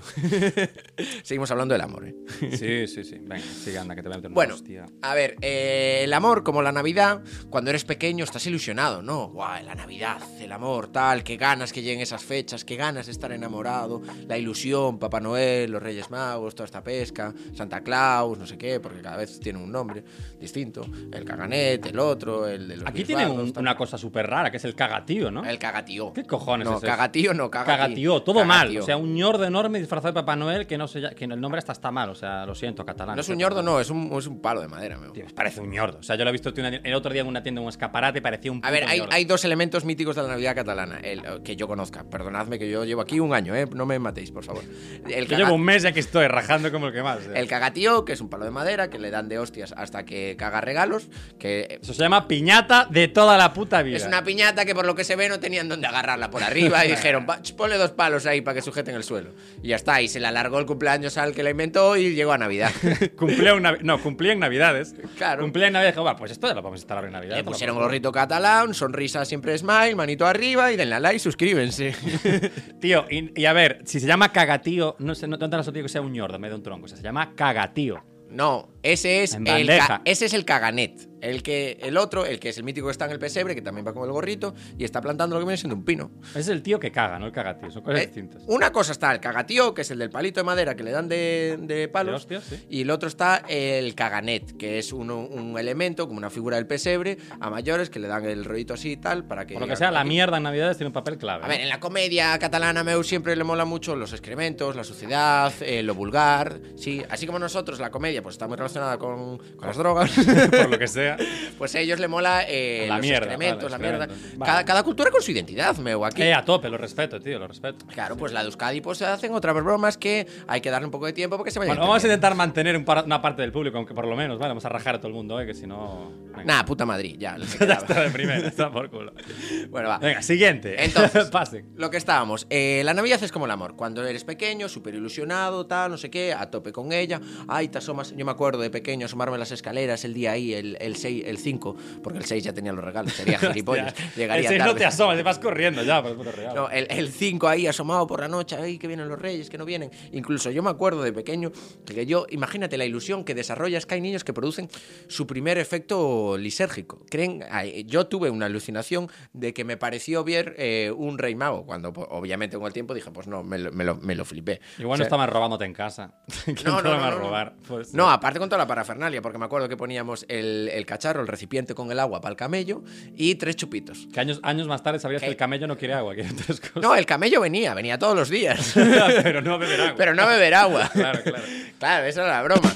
[1.23, 2.15] Seguimos hablando del amor, ¿eh?
[2.51, 3.17] Sí, sí, sí.
[3.19, 4.85] Venga, sigue, anda, que te una Bueno, hostia.
[5.01, 9.29] a ver, eh, el amor, como la Navidad, cuando eres pequeño estás ilusionado, ¿no?
[9.29, 13.11] Guau, la Navidad, el amor, tal, qué ganas que lleguen esas fechas, qué ganas de
[13.11, 18.45] estar enamorado, la ilusión, Papá Noel, los Reyes Magos, toda esta pesca, Santa Claus, no
[18.47, 20.03] sé qué, porque cada vez tiene un nombre
[20.39, 24.51] distinto, el caganet, el otro, el de los Aquí tienen un- una cosa súper rara,
[24.51, 25.43] que es el cagatío, ¿no?
[25.45, 26.13] El cagatío.
[26.13, 26.87] ¿Qué cojones No, es eso?
[26.87, 27.75] cagatío no, cagatío.
[27.75, 28.59] Cagatío, todo mal.
[28.59, 28.81] Cagatío.
[28.81, 31.59] O sea, un ñordo enorme disfrazado de Papá Noel que no sé que el nombre
[31.59, 32.09] hasta está mal.
[32.09, 33.15] O sea, lo siento, catalán.
[33.15, 35.11] No es un ñordo, no, es un, es un palo de madera, meu.
[35.11, 35.99] Tío, parece un ñordo.
[35.99, 37.69] O sea, yo lo he visto una- el otro día en una tienda, en un
[37.69, 41.21] escaparate, parecía un A ver, hay, hay dos elementos míticos de la Navidad catalana el-
[41.43, 42.03] que yo conozca.
[42.03, 43.65] Perdonadme que yo llevo aquí un año, ¿eh?
[43.73, 44.63] No me matéis, por favor.
[45.09, 47.19] El, Yo llevo un mes y aquí estoy rajando como el que más.
[47.25, 47.31] eh.
[47.35, 50.35] el cagatío, que es un palo de madera que le dan de hostias hasta que
[50.37, 51.09] caga regalos.
[51.39, 53.97] Que Eso se llama piñata de toda la puta vida.
[53.97, 56.85] es una piñata que por lo que se ve no tenían dónde agarrarla por arriba
[56.85, 59.31] y dijeron, "Va, ch, ponle dos palos ahí para que sujeten el suelo.
[59.63, 62.31] Y ya está, y se le alargó el cumpleaños al que la inventó y llegó
[62.33, 62.71] a Navidad.
[63.17, 64.95] cumplía un Navi- No, cumplía en Navidades.
[65.15, 65.43] Claro.
[65.43, 65.95] Cumplía en Navidades.
[65.95, 67.35] Dijo, va, pues esto ya lo vamos a instalar en Navidad.
[67.35, 71.93] Le no pusieron gorrito catalán, sonrisa siempre smile, manito arriba y denle a like, suscríbense.
[72.81, 75.89] Tío, y, y a ver, si se llama cagatío, no sé, no te das que
[75.89, 76.85] sea un ñordo, me da un tronco.
[76.85, 78.03] O sea, se llama cagatío.
[78.29, 79.69] No, es el
[80.03, 81.07] ese es el caganet.
[81.25, 83.61] El que el otro, el que es el mítico que está en el pesebre, que
[83.61, 86.11] también va con el gorrito y está plantando lo que viene siendo un pino.
[86.35, 87.71] Es el tío que caga, no el cagatío.
[87.71, 88.43] Son cosas Eh, distintas.
[88.47, 91.07] una cosa está el cagatío, que es el del palito de madera que le dan
[91.07, 92.15] de, de palos.
[92.21, 92.65] Hostias, sí.
[92.69, 97.17] Y el otro está el caganet, que es un elemento, como una figura del pesebre,
[97.39, 99.53] a mayores que le dan el rollito así y tal, para que.
[99.55, 101.43] Por lo que sea, la mierda en Navidades tiene un papel clave.
[101.43, 105.51] A ver, en la comedia catalana meu siempre le mola mucho los excrementos, la suciedad,
[105.61, 107.03] eh, lo vulgar, sí.
[107.09, 110.11] Así como nosotros, la comedia, pues está muy relacionada con, con las drogas.
[110.51, 111.14] por lo que sea.
[111.57, 114.07] Pues a ellos le mola eh, La los mierda, excrementos, vale, la mierda.
[114.35, 114.51] Vale.
[114.51, 116.21] Cada, cada cultura con su identidad, meu, aquí.
[116.21, 117.85] Eh, a tope, lo respeto, tío, lo respeto.
[117.87, 121.05] Claro, pues la de Euskadi pues hacen otras bromas que hay que darle un poco
[121.05, 123.51] de tiempo porque se vayan Bueno, vamos a intentar mantener un par- una parte del
[123.51, 124.49] público, aunque por lo menos, ¿vale?
[124.49, 125.45] Vamos a rajar a todo el mundo, ¿eh?
[125.45, 126.11] Que si no.
[126.43, 127.37] Nah, puta Madrid, ya.
[127.59, 129.13] está de primera, está por culo.
[129.69, 129.97] bueno, va.
[129.99, 130.83] Venga, siguiente.
[130.83, 131.67] Entonces, pasen.
[131.75, 132.47] lo que estábamos.
[132.49, 133.75] eh, la Navidad es como el amor.
[133.75, 137.21] Cuando eres pequeño, súper ilusionado, tal, no sé qué, a tope con ella.
[137.47, 138.13] Ay, te asomas.
[138.15, 141.01] Yo me acuerdo de pequeño asomarme a las escaleras el día ahí, el, el el
[141.01, 144.59] 6, el 5, porque el 6 ya tenía los regalos, sería gilipollas, llegaría el seis
[144.59, 144.73] tarde.
[144.73, 146.61] no te asomas, te vas corriendo ya por el puto regalo.
[146.61, 149.57] No, el, el 5 ahí asomado por la noche, ay, que vienen los reyes, que
[149.57, 149.91] no vienen.
[150.11, 151.51] Incluso yo me acuerdo de pequeño
[151.85, 154.69] que yo, imagínate la ilusión que desarrollas que hay niños que producen
[155.07, 157.05] su primer efecto lisérgico.
[157.09, 161.65] Creen, ay, yo tuve una alucinación de que me pareció ver eh, un rey mago,
[161.65, 164.25] cuando pues, obviamente con el tiempo dije, pues no, me lo, me lo, me lo
[164.25, 164.61] flipé.
[164.77, 166.13] Igual O no sea, estaban robándote en casa.
[166.65, 167.17] no, no, no, no, no.
[167.17, 167.55] robar.
[167.67, 171.21] Pues, No, aparte con toda la parafernalia, porque me acuerdo que poníamos el, el cacharro,
[171.21, 172.83] el recipiente con el agua para el camello
[173.15, 174.07] y tres chupitos.
[174.13, 176.81] Que años, años más tarde sabías que el camello no quiere agua, quiere tres cosas.
[176.83, 178.71] No, el camello venía, venía todos los días.
[179.23, 179.95] pero no beber agua.
[179.97, 180.89] pero no beber agua.
[180.93, 181.43] Claro, claro.
[181.79, 182.73] Claro, esa era la broma.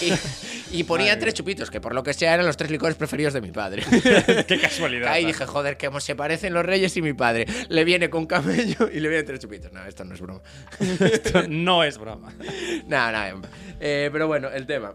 [0.00, 0.12] Y,
[0.78, 3.32] y ponía Madre tres chupitos, que por lo que sea eran los tres licores preferidos
[3.32, 3.82] de mi padre.
[4.48, 5.08] Qué casualidad.
[5.12, 7.46] Ahí dije, joder, que se parecen los reyes y mi padre.
[7.68, 9.72] Le viene con camello y le viene tres chupitos.
[9.72, 10.40] No, esto no es broma.
[11.00, 12.32] Esto no es broma.
[12.86, 13.42] No, no.
[13.80, 14.92] eh, pero bueno, el tema.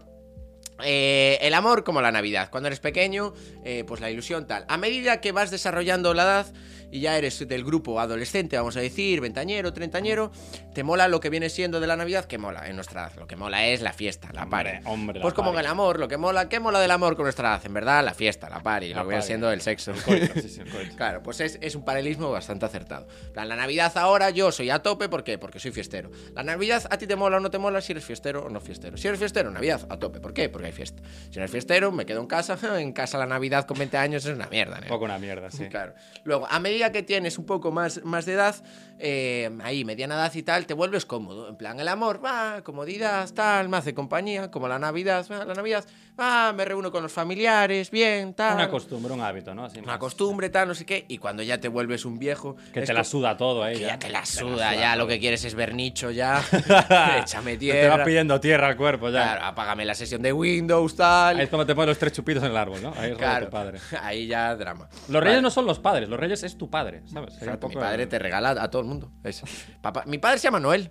[0.84, 2.48] Eh, el amor como la Navidad.
[2.50, 3.32] Cuando eres pequeño,
[3.64, 4.64] eh, pues la ilusión tal.
[4.68, 6.46] A medida que vas desarrollando la edad
[6.92, 10.32] y ya eres del grupo adolescente, vamos a decir, ventañero, treintañero,
[10.74, 13.12] te mola lo que viene siendo de la Navidad, que mola en nuestra edad.
[13.16, 14.86] Lo que mola es la fiesta, la Hombre, party.
[14.90, 17.26] hombre, la pues como en el amor, lo que mola, ¿qué mola del amor con
[17.26, 17.62] nuestra edad?
[17.64, 19.92] En verdad, la fiesta, la party, La lo que viene siendo el sexo.
[19.92, 20.96] El coito, sí, sí, el coito.
[20.96, 23.06] Claro, pues es, es un paralelismo bastante acertado.
[23.34, 25.38] La Navidad ahora yo soy a tope, ¿por qué?
[25.38, 26.10] Porque soy fiestero.
[26.34, 28.60] La Navidad a ti te mola o no te mola si eres fiestero o no
[28.60, 28.96] fiestero.
[28.96, 30.48] Si eres fiestero, Navidad a tope, ¿por qué?
[30.48, 31.02] Porque hay fiesta.
[31.30, 32.58] Si no eres fiestero, me quedo en casa.
[32.80, 34.82] En casa la Navidad con 20 años es una mierda, ¿no?
[34.84, 35.68] Un poco una mierda, sí.
[35.68, 35.94] Claro.
[36.24, 38.56] Luego, a medida que tienes un poco más, más de edad,
[38.98, 41.48] eh, ahí, mediana edad y tal, te vuelves cómodo.
[41.48, 45.84] En plan, el amor, va, comodidad, tal, me hace compañía, como la Navidad, la Navidad,
[46.20, 48.54] va, me reúno con los familiares, bien, tal.
[48.54, 49.64] Una costumbre, un hábito, ¿no?
[49.64, 49.98] Así Una más.
[49.98, 51.04] costumbre, tal, no sé qué.
[51.08, 52.56] Y cuando ya te vuelves un viejo.
[52.72, 53.74] Que te la suda todo, ¿eh?
[53.74, 53.98] que ya.
[53.98, 56.42] te la Te suda, ya lo que quieres es ver nicho ya.
[57.22, 58.04] Échame Te va tierra.
[58.04, 59.22] pidiendo tierra al cuerpo ya.
[59.22, 61.36] Claro, apágame la sesión de Windows, tal.
[61.38, 62.92] Ahí es cuando te pones los tres chupitos en el árbol, ¿no?
[62.96, 63.78] Ahí es claro, tu padre.
[64.02, 64.88] ahí ya drama.
[65.08, 67.34] Los reyes no son los padres, los reyes es tu padre, ¿sabes?
[67.40, 69.10] Un mi padre te regala a todo el mundo.
[69.24, 69.42] Es-
[69.80, 70.90] papá, mi padre se llama Noel.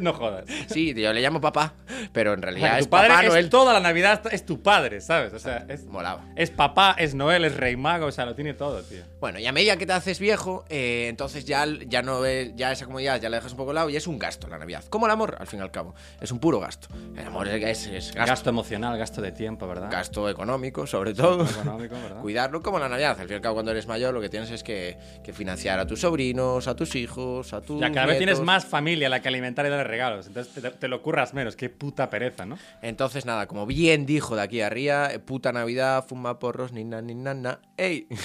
[0.00, 0.44] no jodas.
[0.68, 1.74] Sí, yo le llamo papá,
[2.12, 3.48] pero en O sea, realidad es tu padre papá es Noel.
[3.50, 5.32] toda la Navidad es tu padre, ¿sabes?
[5.32, 6.24] O sea, es, Molaba.
[6.36, 9.02] es papá, es Noel, es rey mago, o sea, lo tiene todo, tío.
[9.20, 12.72] Bueno, y a medida que te haces viejo, eh, entonces ya, ya no ves, ya
[12.72, 14.84] esa comodidad ya la dejas un poco de lado y es un gasto la Navidad.
[14.90, 15.94] Como el amor, al fin y al cabo.
[16.20, 16.88] Es un puro gasto.
[17.16, 18.30] El amor es, es- es Gasto.
[18.32, 18.50] gasto.
[18.50, 19.90] emocional, gasto de tiempo, ¿verdad?
[19.90, 21.44] Gasto económico, sobre todo.
[21.44, 22.20] económico, ¿verdad?
[22.20, 23.12] Cuidarlo como la Navidad.
[23.12, 25.78] Al fin y al cabo, cuando eres mayor, lo que tienes es que, que financiar
[25.78, 27.80] a tus sobrinos, a tus hijos, a tus.
[27.80, 28.46] Ya cada vez tienes nietos.
[28.46, 30.26] más familia a la que alimentar y darle regalos.
[30.26, 31.56] Entonces te, te lo curras menos.
[31.56, 32.58] Qué puta pereza, ¿no?
[32.82, 37.02] Entonces, nada, como bien dijo de aquí arriba, eh, puta Navidad, fuma porros, ni na,
[37.02, 37.60] ni na, na.
[37.76, 38.06] ¡Ey!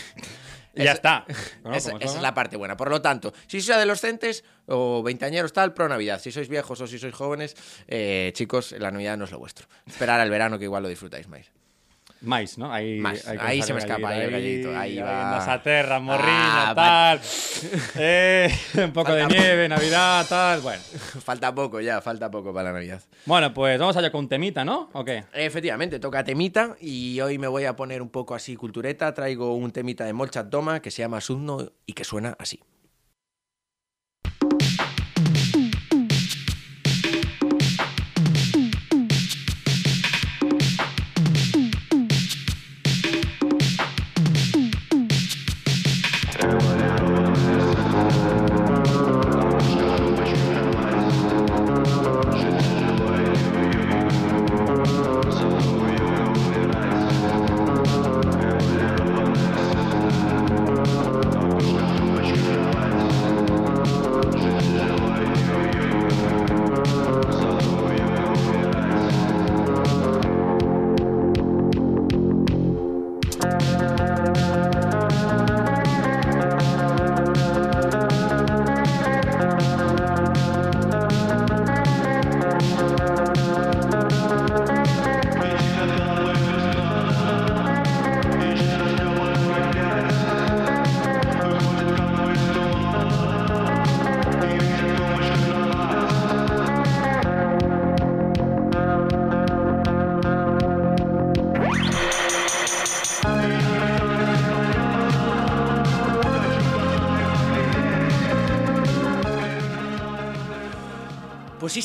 [0.77, 1.25] Ya está.
[1.63, 1.73] ¿no?
[1.73, 2.77] esa, Como esa es la parte buena.
[2.77, 6.19] Por lo tanto, si sois adolescentes o veinteañeros, tal, pro Navidad.
[6.21, 7.55] Si sois viejos o si sois jóvenes,
[7.87, 9.67] eh, chicos, la Navidad no es lo vuestro.
[9.87, 11.51] Esperar al verano que igual lo disfrutáis más.
[12.21, 12.71] Mais, ¿no?
[12.73, 13.27] Ahí, Mais.
[13.27, 15.31] hay que Ahí usar se me escapa ahí el gallito, ahí ahí va.
[15.31, 17.21] Las aterras, morrina, Ah, tal.
[17.95, 18.49] Eh,
[18.83, 20.61] un poco de nieve, Navidad, tal.
[20.61, 20.81] Bueno.
[21.23, 23.01] Falta poco ya, falta poco para la Navidad.
[23.25, 24.89] Bueno, pues vamos allá con un temita, ¿no?
[24.93, 25.25] ¿O qué?
[25.33, 29.13] Efectivamente, toca temita y hoy me voy a poner un poco así cultureta.
[29.13, 32.61] Traigo un temita de Molchat Doma que se llama Sudno y que suena así.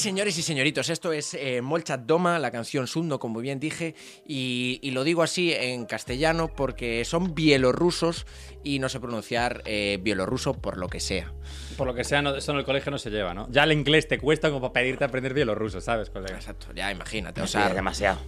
[0.03, 3.95] Señores y señoritos, esto es eh, Molchat Doma, la canción Sundo, como bien dije,
[4.27, 8.27] y, lo digo así en castellano porque son bielorrusos
[8.65, 11.33] y no sé pronunciar eh, bielorruso por lo que sea.
[11.77, 13.47] Por lo que sea, no- eso en el colegio no se lleva, ¿no?
[13.51, 16.35] Ya el inglés te cuesta como para pedirte aprender bielorruso, ¿sabes, colega?
[16.37, 18.19] Exacto, ya imagínate, o sea, demasiado.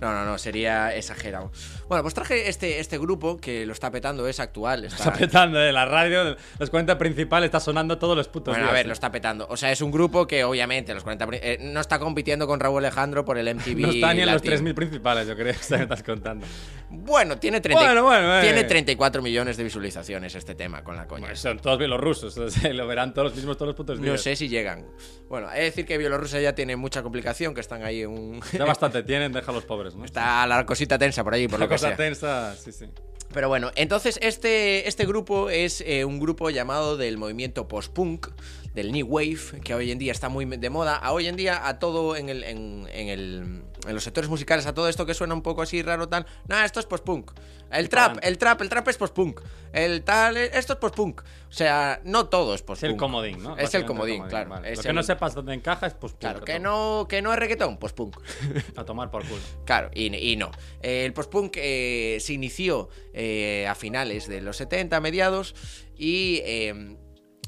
[0.00, 1.50] no, no, no, sería exagerado.
[1.88, 4.84] Bueno, pues traje este, este grupo que lo está petando, es actual.
[4.84, 8.68] Está, Está petando de la radio, los 40 principales, está sonando todos los putos Bueno,
[8.68, 8.88] a ver, ¿eh?
[8.88, 9.46] lo está petando.
[9.50, 12.60] O sea, es un grupo que obviamente los 40 pri- eh, no está compitiendo con
[12.60, 13.80] Raúl Alejandro por el MTV.
[13.80, 14.66] No está ni en los Latin.
[14.66, 16.46] 3.000 principales, yo creo que me estás contando.
[16.90, 18.42] Bueno, tiene, 30 Bueno, bueno, eh.
[18.42, 21.26] tiene 34 millones de visualizaciones este tema con la coña.
[21.26, 24.12] Pues son todos bielorrusos, o sea, lo verán todos los mismos todos los putos días.
[24.12, 24.86] No sé si llegan.
[25.28, 28.40] Bueno, he de decir que Bielorrusia ya tiene mucha complicación, que están ahí un...
[28.52, 30.04] Ya bastante tienen, deja a los pobres, ¿no?
[30.04, 31.96] Está la cosita tensa por allí, por La lo que cosa sea.
[31.96, 32.86] tensa, sí, sí.
[33.32, 38.26] Pero bueno, entonces este, este grupo es eh, un grupo llamado del movimiento post-punk,
[38.74, 40.96] del New Wave, que hoy en día está muy de moda.
[40.96, 44.66] A hoy en día, a todo en, el, en, en el, en los sectores musicales,
[44.66, 46.26] a todo esto que suena un poco así raro, tal.
[46.48, 47.30] Nada, esto es post-punk.
[47.70, 49.40] El trap, el trap, el trap es post-punk.
[49.72, 51.20] El tal, esto es post-punk.
[51.20, 52.90] O sea, no todo es Es post-punk.
[52.92, 53.56] el comodín, ¿no?
[53.56, 54.50] Es el comodín, claro.
[54.50, 54.72] vale.
[54.72, 57.32] Es Lo que el- no sepas dónde encaja es pues Claro, que no, que no
[57.32, 58.16] es reggaetón, post-punk.
[58.76, 59.40] A tomar por culo.
[59.64, 60.50] Claro, y, y no.
[60.82, 65.54] El post-punk eh, se inició eh, a finales de los 70, mediados,
[65.96, 66.96] y eh,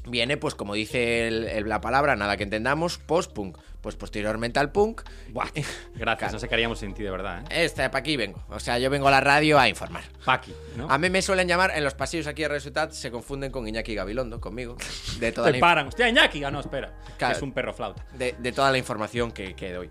[0.05, 3.57] viene, pues como dice el- el- la palabra, nada que entendamos, post-punk.
[3.81, 5.01] Pues posteriormente al punk.
[5.31, 5.47] Buah,
[5.95, 6.33] gracias, Claro.
[6.33, 7.65] no sé qué haríamos sin ti, de verdad, ¿eh?
[7.65, 8.41] Este, para aquí vengo.
[8.49, 10.03] O sea, yo vengo a la radio a informar.
[10.23, 10.89] Paqui, ¿no?
[10.89, 13.93] A mí me suelen llamar, en los pasillos aquí de Resultat, se confunden con Iñaki
[13.93, 14.77] Gabilondo, conmigo.
[15.19, 15.87] De toda Te la, paran.
[15.89, 16.41] Hostia, Iñaki.
[16.45, 16.93] Ah, no, espera.
[17.17, 17.35] Claro.
[17.35, 18.05] Es un perro flauta.
[18.17, 19.89] de, de toda la información que, que doy.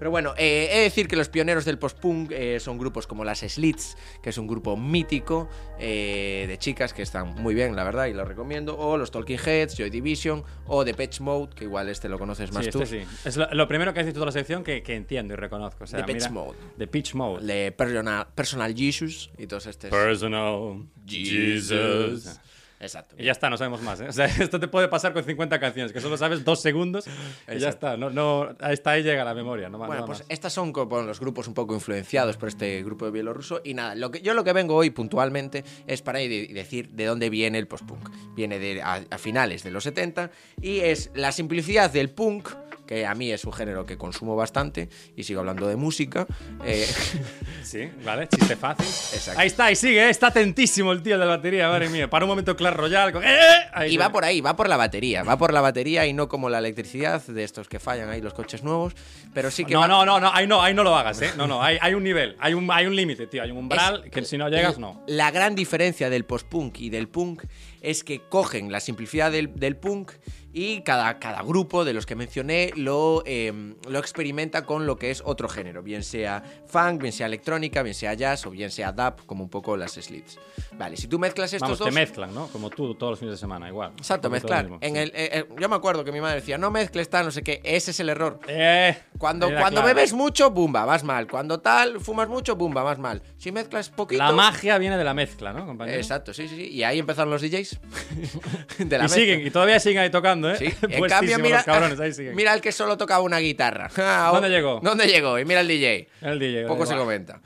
[0.00, 3.22] Pero bueno, eh, he de decir que los pioneros del post-punk eh, son grupos como
[3.22, 7.84] las Slits, que es un grupo mítico eh, de chicas que están muy bien, la
[7.84, 8.78] verdad, y lo recomiendo.
[8.78, 12.50] O los Talking Heads, Joy Division, o The Patch Mode, que igual este lo conoces
[12.50, 12.80] más sí, tú.
[12.80, 13.08] este sí.
[13.26, 15.84] Es lo, lo primero que has dicho toda la sección que, que entiendo y reconozco.
[15.84, 16.56] O sea, The Pitch mira, Mode.
[16.78, 17.44] The Pitch Mode.
[17.44, 19.90] De Personal, Personal Jesus y todos estos.
[19.90, 22.40] Personal Jesus.
[22.80, 23.14] Exacto.
[23.18, 24.00] Y ya está, no sabemos más.
[24.00, 24.06] ¿eh?
[24.08, 27.10] O sea, esto te puede pasar con 50 canciones, que solo sabes dos segundos y
[27.10, 27.68] ya Exacto.
[27.88, 27.96] está.
[27.96, 29.68] No, no, hasta ahí llega la memoria.
[29.68, 30.26] No, Bueno, nada pues más.
[30.30, 33.60] estas son bueno, los grupos un poco influenciados por este grupo de bielorruso.
[33.64, 37.28] Y nada, lo que, yo lo que vengo hoy puntualmente es para decir de dónde
[37.28, 38.08] viene el post-punk.
[38.34, 40.30] Viene de, a, a finales de los 70
[40.62, 42.48] y es la simplicidad del punk,
[42.90, 46.26] que a mí es un género que consumo bastante y sigo hablando de música.
[46.64, 46.84] eh,
[47.62, 48.84] Sí, vale, chiste fácil.
[48.86, 49.40] Exacto.
[49.40, 50.10] Ahí está, ahí sigue, ¿eh?
[50.10, 52.10] está atentísimo el tío de la batería, madre mía.
[52.10, 53.12] Para un momento Clash Royale.
[53.12, 53.28] con- ¡Eh!
[53.72, 56.28] Ahí y va por ahí, va por la batería, va por la batería y no
[56.28, 58.94] como la electricidad de estos que fallan ahí los coches nuevos,
[59.32, 61.30] pero sí que No, va- no, no, no, ahí no, ahí no lo hagas, ¿eh?
[61.36, 64.02] No, no, hay, hay un nivel, hay un, hay un límite, tío, hay un umbral
[64.06, 65.04] Es- que si no llegas, no.
[65.06, 67.44] La gran diferencia del post-punk y del punk
[67.82, 70.10] es que cogen la simplicidad del, del punk
[70.52, 73.52] y cada, cada grupo de los que mencioné lo, eh,
[73.88, 77.94] lo experimenta con lo que es otro género, bien sea funk, bien sea electrónica, bien
[77.94, 80.38] sea jazz o bien sea dub, como un poco las slits.
[80.76, 81.88] Vale, si tú mezclas estos Vamos, dos...
[81.88, 82.48] te mezclan, ¿no?
[82.48, 83.92] Como tú todos los fines de semana, igual.
[83.96, 84.68] Exacto, mezclar.
[84.80, 87.30] En el, eh, eh, yo me acuerdo que mi madre decía, no mezcles tal, no
[87.30, 88.40] sé qué, ese es el error.
[88.48, 89.86] Eh, Cuando, cuando claro.
[89.94, 91.26] bebes mucho, bumba, vas mal.
[91.28, 93.22] Cuando tal, fumas mucho, bumba, vas mal.
[93.36, 94.22] Si mezclas poquito...
[94.22, 95.96] La magia viene de la mezcla, ¿no, compañero?
[95.98, 96.68] Exacto, sí, sí, sí.
[96.70, 97.80] Y ahí empezaron los DJs.
[98.78, 99.48] de la Y siguen, mezcla.
[99.48, 100.56] y todavía siguen ahí tocando, ¿eh?
[100.56, 100.74] Sí.
[100.88, 102.36] En cambio, mira, cabrones, ahí siguen.
[102.36, 103.90] mira el que solo tocaba una guitarra.
[103.98, 104.80] Ah, ¿Dónde llegó?
[104.82, 105.38] ¿Dónde llegó?
[105.38, 106.08] Y mira el DJ.
[106.22, 106.66] El DJ.
[106.66, 107.40] Poco se comenta.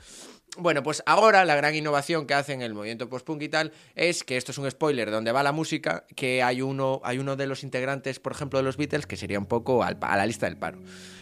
[0.57, 4.37] Bueno, pues ahora la gran innovación que hacen el movimiento post-punk y tal es que
[4.37, 7.45] esto es un spoiler de donde va la música, que hay uno, hay uno de
[7.45, 10.45] los integrantes, por ejemplo, de los Beatles, que sería un poco al a la lista
[10.45, 10.79] del paro.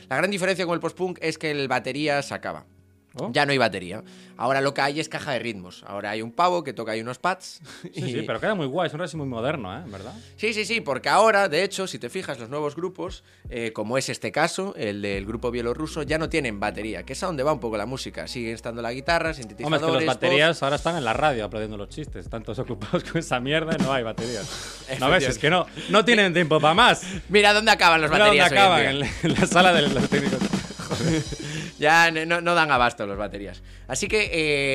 [0.08, 2.68] La gran diferencia con el post-punk es que el batería se acaba.
[3.16, 3.30] Oh.
[3.32, 4.04] Ya no hay batería.
[4.38, 5.84] Ahora lo que hay es caja de ritmos.
[5.86, 7.62] Ahora hay un pavo que toca ahí unos pads.
[7.84, 9.84] Sí, y- sí, pero queda muy guay, es un racing muy moderno, ¿eh?
[9.86, 10.14] ¿Verdad?
[10.36, 13.98] Sí, sí, sí, porque ahora, de hecho, si te fijas, los nuevos grupos, eh, como
[14.00, 17.44] es este caso, el del grupo bielorruso, ya no tienen batería, que es a donde
[17.44, 18.28] va un poco la música.
[18.28, 20.16] Siguen estando la guitarra, Hombre, sintetizadores, es que las voz.
[20.16, 22.26] baterías ahora están en la radio aplaudiendo los chistes.
[22.26, 24.80] Están todos ocupados con esa mierda y no hay baterías.
[25.00, 27.04] No ves, es que no, no tienen tiempo para más.
[27.30, 28.52] Mira dónde acaban las Mira dónde baterías.
[28.52, 28.90] hoy en acaban, día.
[28.92, 30.40] en la, en la sala de los técnicos.
[31.80, 33.62] Ya no, no dan abasto las baterías.
[33.88, 34.30] Así que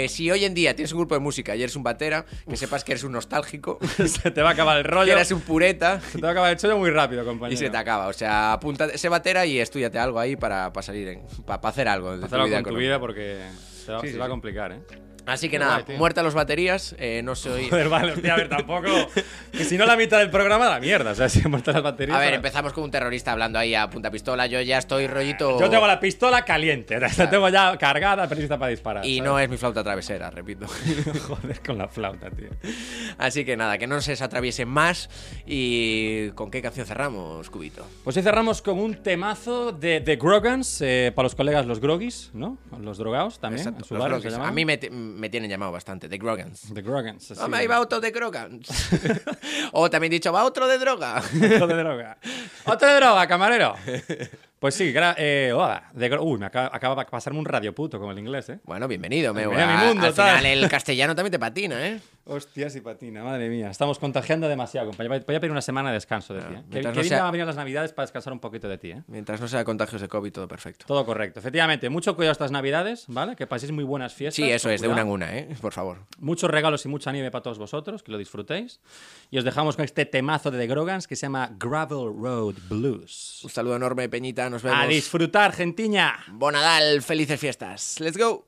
[0.04, 2.56] eh, si hoy en día tienes un grupo de música y eres un batera, que
[2.56, 5.12] sepas que eres un nostálgico, Se te va a acabar el que rollo.
[5.12, 6.00] eres un pureta.
[6.12, 7.54] Se te va a acabar el chollo muy rápido, compañero.
[7.54, 10.82] Y se te acaba, o sea, apunta ese batera y estudiate algo ahí para, para
[10.84, 13.38] salir en, para, hacer algo Hacerlo vida con tu vida porque
[13.84, 14.80] se va, Sí, se sí, va a complicar, ¿eh?
[15.28, 15.98] Así que Qué nada, guay, tío.
[15.98, 18.88] muertas las baterías, eh, no soy Joder, vale, hostia, a ver, tampoco.
[19.52, 21.10] Y si no, la mitad del programa, la mierda.
[21.10, 22.16] O sea, si hemos las baterías.
[22.16, 24.46] A ver, empezamos con un terrorista hablando ahí a punta pistola.
[24.46, 25.58] Yo ya estoy rollito.
[25.58, 26.98] Yo tengo la pistola caliente.
[27.00, 29.04] La tengo ya cargada, pero lista para disparar.
[29.04, 29.30] Y ¿sabes?
[29.30, 30.66] no es mi flauta travesera, repito.
[31.28, 32.48] Joder, con la flauta, tío.
[33.18, 35.10] Así que nada, que no se atraviesen más.
[35.46, 37.84] ¿Y con qué canción cerramos, Cubito?
[38.04, 42.30] Pues hoy cerramos con un temazo de The Grogans, eh, para los colegas los grogis,
[42.32, 42.58] ¿no?
[42.80, 43.60] Los drogados también.
[43.60, 44.78] Exacto, en su los se A mí me,
[45.18, 46.72] me tienen llamado bastante, The Grogans.
[46.72, 47.30] The Grogans.
[47.30, 47.40] así.
[47.42, 48.68] Hombre, ahí va otro de Grogans.
[49.72, 51.18] o también dicho, va otro de droga.
[51.18, 52.18] Otro de droga.
[52.64, 53.74] Otro de droga, camarero.
[54.58, 58.10] Pues sí, eh, hola, de Uy, me acaba, acaba de pasarme un radio puto como
[58.10, 58.58] el inglés, ¿eh?
[58.64, 59.50] bueno, bienvenido, meu.
[59.50, 62.00] Bienvenido a mi mundo, Al final el castellano también te patina, ¿eh?
[62.30, 63.70] Hostia, si patina, madre mía.
[63.70, 65.24] Estamos contagiando demasiado, compañero.
[65.26, 66.62] Voy a pedir una semana de descanso de ti, ¿eh?
[66.70, 68.90] Que, que no sea- me a venir las navidades para descansar un poquito de ti,
[68.90, 69.02] ¿eh?
[69.06, 70.84] Mientras no sea contagios de COVID, todo perfecto.
[70.86, 71.38] Todo correcto.
[71.38, 73.34] Efectivamente, mucho cuidado estas navidades, ¿vale?
[73.36, 74.44] Que paséis muy buenas fiestas.
[74.44, 75.30] Sí, eso con es, de una en cuidado.
[75.32, 75.56] una, ¿eh?
[75.58, 76.00] Por favor.
[76.18, 78.80] Muchos regalos y mucha nieve para todos vosotros, que lo disfrutéis.
[79.30, 83.40] Y os dejamos con este temazo de The Grogans que se llama Gravel Road Blues.
[83.44, 84.47] Un saludo enorme, Peñita.
[84.50, 84.80] Nos vemos.
[84.80, 86.18] A disfrutar, gentiña.
[86.28, 88.00] Bonadal, felices fiestas.
[88.00, 88.47] Let's go.